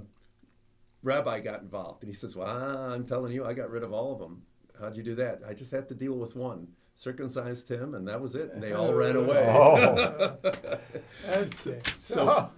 [1.03, 4.11] rabbi got involved, and he says, "Well, I'm telling you, I got rid of all
[4.13, 4.41] of them.
[4.80, 5.41] How'd you do that?
[5.47, 6.67] I just had to deal with one.
[6.95, 8.51] Circumcised him, and that was it.
[8.53, 10.36] And they all ran away." Oh,
[11.30, 11.80] Okay.
[11.97, 12.49] So-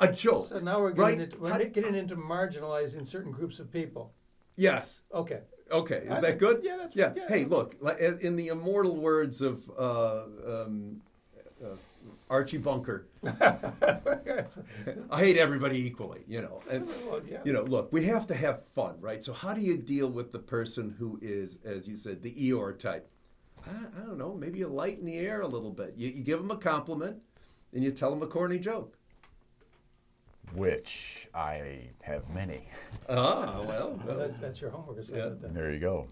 [0.00, 0.48] A joke.
[0.48, 1.20] So now we're right?
[1.20, 4.12] into, we're getting into marginalizing certain groups of people.
[4.56, 5.02] Yes.
[5.14, 5.40] Okay.
[5.70, 6.60] Okay, is I that think- good?
[6.62, 7.12] yeah, that's- yeah.
[7.16, 7.28] yeah.
[7.28, 7.74] Hey, look,
[8.20, 11.00] in the immortal words of uh, um,
[11.64, 11.68] uh,
[12.28, 13.06] Archie Bunker,
[15.10, 16.60] I hate everybody equally, you know.
[16.70, 17.38] And Well, yeah.
[17.44, 19.22] you know, look, we have to have fun, right?
[19.22, 22.78] So how do you deal with the person who is, as you said, the Eeyore
[22.78, 23.08] type?
[23.66, 24.34] I, I don't know.
[24.34, 25.94] Maybe you lighten the air a little bit.
[25.96, 27.18] You, you give them a compliment,
[27.72, 28.98] and you tell them a corny joke.
[30.54, 32.68] Which I have many.
[33.08, 34.18] Ah, well, Well, well.
[34.18, 35.52] that, that's your homework assignment then.
[35.52, 36.08] There you go.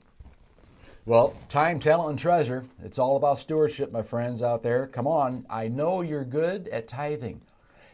[1.07, 2.65] Well, time, talent, and treasure.
[2.85, 4.87] It's all about stewardship, my friends out there.
[4.87, 5.47] Come on.
[5.49, 7.41] I know you're good at tithing.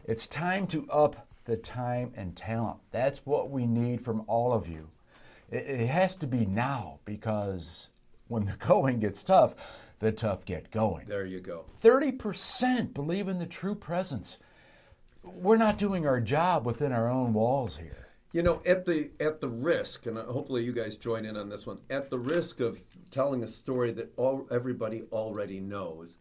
[0.05, 2.79] It's time to up the time and talent.
[2.91, 4.89] That's what we need from all of you.
[5.51, 7.91] It, it has to be now because
[8.29, 9.55] when the going gets tough,
[10.01, 11.07] the tough get going.
[11.07, 11.65] there you go.
[11.83, 14.37] 30% believe in the true presence.
[15.35, 18.09] We're not doing our job within our own walls here.
[18.33, 21.67] You know, at the at the risk, and hopefully you guys join in on this
[21.67, 21.79] one.
[21.91, 22.79] At the risk of
[23.11, 26.19] telling a story that all everybody already knows,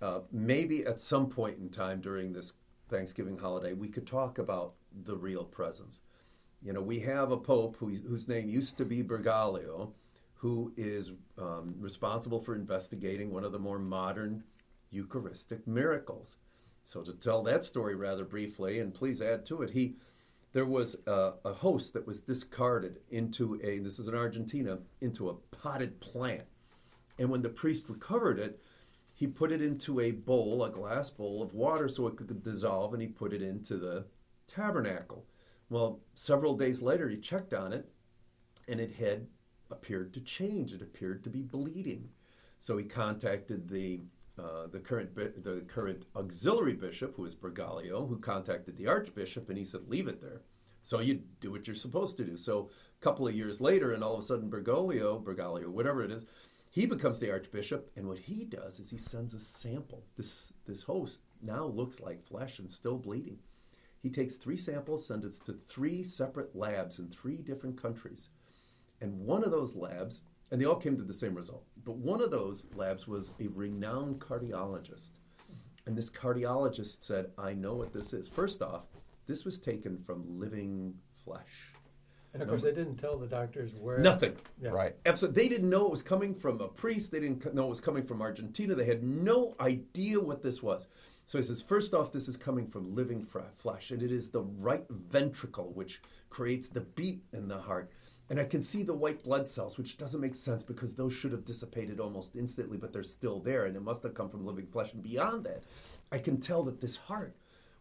[0.00, 2.52] uh, maybe at some point in time during this
[2.88, 4.74] Thanksgiving holiday, we could talk about
[5.04, 6.00] the real presence.
[6.62, 9.92] You know, we have a pope who, whose name used to be Bergoglio,
[10.34, 14.44] who is um, responsible for investigating one of the more modern
[14.90, 16.36] Eucharistic miracles.
[16.90, 19.94] So to tell that story rather briefly, and please add to it, he
[20.52, 25.28] there was a, a host that was discarded into a this is in Argentina into
[25.28, 26.42] a potted plant,
[27.16, 28.60] and when the priest recovered it,
[29.14, 32.92] he put it into a bowl, a glass bowl of water, so it could dissolve,
[32.92, 34.04] and he put it into the
[34.48, 35.24] tabernacle.
[35.68, 37.88] Well, several days later, he checked on it,
[38.66, 39.28] and it had
[39.70, 40.72] appeared to change.
[40.72, 42.08] It appeared to be bleeding.
[42.58, 44.00] So he contacted the
[44.40, 49.58] uh, the current the current auxiliary bishop, who is Bergoglio, who contacted the archbishop, and
[49.58, 50.40] he said, "Leave it there."
[50.82, 52.36] So you do what you're supposed to do.
[52.36, 52.70] So
[53.00, 56.26] a couple of years later, and all of a sudden, Bergoglio, Bergoglio, whatever it is,
[56.70, 60.04] He becomes the archbishop, and what he does is he sends a sample.
[60.16, 63.40] This this host now looks like flesh and still bleeding.
[63.98, 68.30] He takes three samples, sends it to three separate labs in three different countries.
[69.00, 70.20] And one of those labs,
[70.50, 73.46] and they all came to the same result, but one of those labs was a
[73.48, 75.12] renowned cardiologist.
[75.86, 78.28] And this cardiologist said, I know what this is.
[78.28, 78.84] First off,
[79.26, 80.94] this was taken from living
[81.24, 81.72] flesh.
[82.32, 83.98] And of course, they didn't tell the doctors where.
[83.98, 84.36] Nothing.
[84.62, 84.72] Yes.
[84.72, 84.94] Right.
[85.04, 85.42] Absolutely.
[85.42, 87.10] They didn't know it was coming from a priest.
[87.10, 88.74] They didn't know it was coming from Argentina.
[88.74, 90.86] They had no idea what this was.
[91.26, 93.26] So he says, first off, this is coming from living
[93.56, 97.90] flesh, and it is the right ventricle which creates the beat in the heart.
[98.30, 101.32] And I can see the white blood cells, which doesn't make sense because those should
[101.32, 104.68] have dissipated almost instantly, but they're still there, and it must have come from living
[104.68, 104.92] flesh.
[104.92, 105.64] And beyond that,
[106.12, 107.34] I can tell that this heart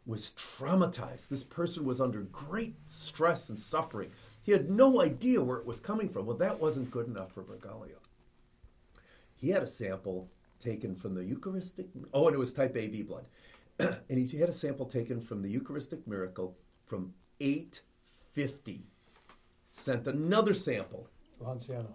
[0.07, 1.27] was traumatized.
[1.27, 4.09] This person was under great stress and suffering.
[4.41, 6.25] He had no idea where it was coming from.
[6.25, 7.99] Well, that wasn't good enough for Bergoglio.
[9.35, 11.85] He had a sample taken from the Eucharistic.
[12.11, 13.25] Oh, and it was type AB blood.
[13.79, 18.87] and he had a sample taken from the Eucharistic miracle from 850.
[19.71, 21.07] Sent another sample.
[21.41, 21.93] Lanciano.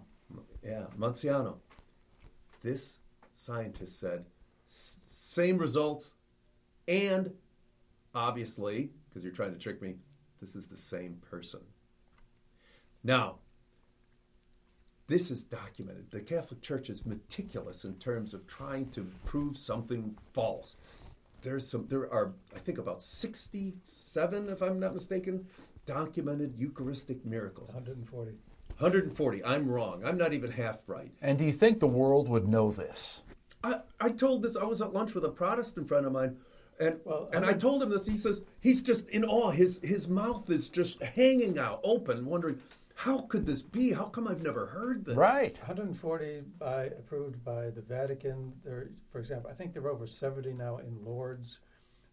[0.63, 1.57] Yeah, Montiano.
[2.63, 2.97] This
[3.35, 4.25] scientist said
[4.65, 6.15] same results,
[6.87, 7.31] and
[8.15, 9.95] obviously, because you're trying to trick me,
[10.39, 11.59] this is the same person.
[13.03, 13.35] Now,
[15.07, 16.09] this is documented.
[16.09, 20.77] The Catholic Church is meticulous in terms of trying to prove something false.
[21.43, 21.85] There's some.
[21.87, 25.45] There are, I think, about sixty-seven, if I'm not mistaken,
[25.85, 27.69] documented Eucharistic miracles.
[27.69, 28.31] 140.
[28.77, 29.43] 140.
[29.43, 30.03] I'm wrong.
[30.03, 31.11] I'm not even half right.
[31.21, 33.21] And do you think the world would know this?
[33.63, 34.55] I, I told this.
[34.55, 36.37] I was at lunch with a Protestant friend of mine,
[36.79, 38.05] and Well, and I I told him this.
[38.05, 39.51] He says he's just in awe.
[39.51, 42.59] His his mouth is just hanging out, open, wondering
[42.95, 43.91] how could this be?
[43.91, 45.15] How come I've never heard this?
[45.15, 45.57] Right.
[45.57, 48.53] 140 by approved by the Vatican.
[48.63, 51.59] There, for example, I think there are over 70 now in Lourdes.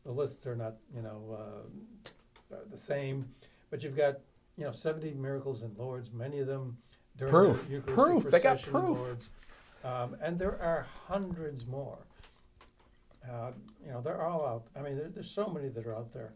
[0.05, 3.29] The lists are not, you know, uh, uh, the same,
[3.73, 4.19] but you've got,
[4.59, 6.13] you know, 70 miracles in Lourdes.
[6.13, 6.77] Many of them
[7.17, 7.67] during Proof.
[7.67, 8.31] the Eucharistic Proof.
[8.31, 8.99] They got proof.
[8.99, 9.31] Lourdes.
[9.83, 12.07] Um, and there are hundreds more.
[13.29, 13.53] Uh,
[13.83, 14.67] you know, they're all out.
[14.77, 16.35] I mean, there, there's so many that are out there.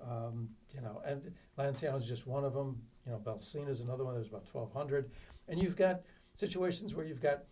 [0.00, 2.80] Um, you know, and Lanciano is just one of them.
[3.04, 4.14] You know, Bolsena is another one.
[4.14, 5.10] There's about 1,200,
[5.48, 6.02] and you've got
[6.34, 7.44] situations where you've got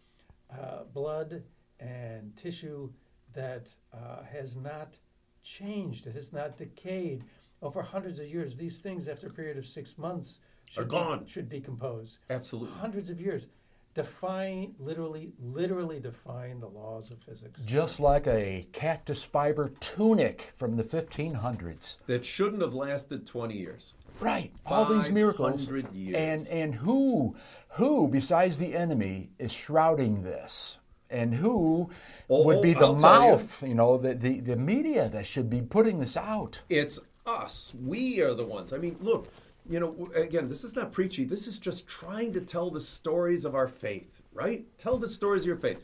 [0.53, 1.43] uh, blood
[1.81, 2.89] and tissue
[3.33, 4.97] that uh, has not
[5.43, 6.07] changed.
[6.07, 7.25] It has not decayed
[7.63, 8.57] over hundreds of years.
[8.57, 10.41] These things, after a period of six months,
[10.71, 11.27] should de- gone.
[11.27, 12.19] should decompose.
[12.31, 12.75] Absolutely.
[12.79, 13.47] Hundreds of years,
[13.95, 17.61] defying literally, literally defying the laws of physics.
[17.65, 21.99] Just like a cactus fiber tunic from the 1500s.
[22.07, 23.95] That shouldn't have lasted 20 years.
[24.21, 24.53] Right.
[24.67, 25.63] All these miracles.
[25.67, 26.17] 500 years.
[26.17, 27.35] And and who
[27.71, 30.79] who besides the enemy is shrouding this?
[31.11, 31.91] And who
[32.31, 33.31] Oh, would be oh, the I'll tell you.
[33.33, 36.61] mouth, you, know, the, the, the media that should be putting this out?
[36.71, 36.99] It's
[37.35, 37.75] us.
[37.83, 38.73] We are the ones.
[38.73, 39.29] I mean, look,
[39.69, 41.25] you know, again, this is not preachy.
[41.25, 44.67] This is just trying to tell the stories of our faith, right?
[44.79, 45.83] Tell the stories of your faith.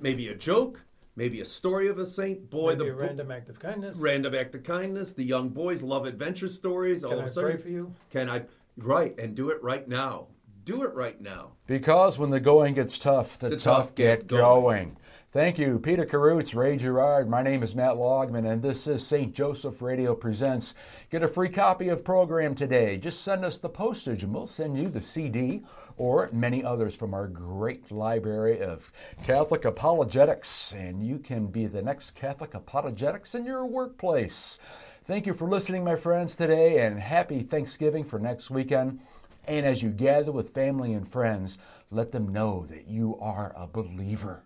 [0.00, 2.50] Maybe a joke, maybe a story of a saint.
[2.50, 3.96] Boy, Maybe the a bo- random act of kindness.
[3.96, 5.12] random act of kindness.
[5.12, 7.04] The young boys love adventure stories.
[7.04, 7.94] All Can of I a sudden, pray for you?
[8.10, 8.42] Can I?
[8.76, 10.26] Right, and do it right now.
[10.64, 11.52] Do it right now.
[11.68, 14.42] Because when the going gets tough, the, The tough, tough get, get going.
[14.62, 14.96] going.
[15.36, 17.28] Thank you, Peter Karutz, Ray Gerard.
[17.28, 19.34] My name is Matt Laugemann, and this is St.
[19.34, 20.74] Joseph Radio Presents.
[21.10, 22.96] Get a free copy of program today.
[22.96, 25.62] Just send us the postage, and we'll send you the CD
[25.98, 28.90] or many others from our great library of
[29.24, 34.58] Catholic apologetics, and you can be the next Catholic apologetics in your workplace.
[35.04, 39.00] Thank you for listening, my friends, today, and happy Thanksgiving for next weekend.
[39.46, 41.58] And as you gather with family and friends,
[41.90, 44.45] let them know that you are a believer.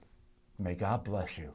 [0.61, 1.55] May God bless you.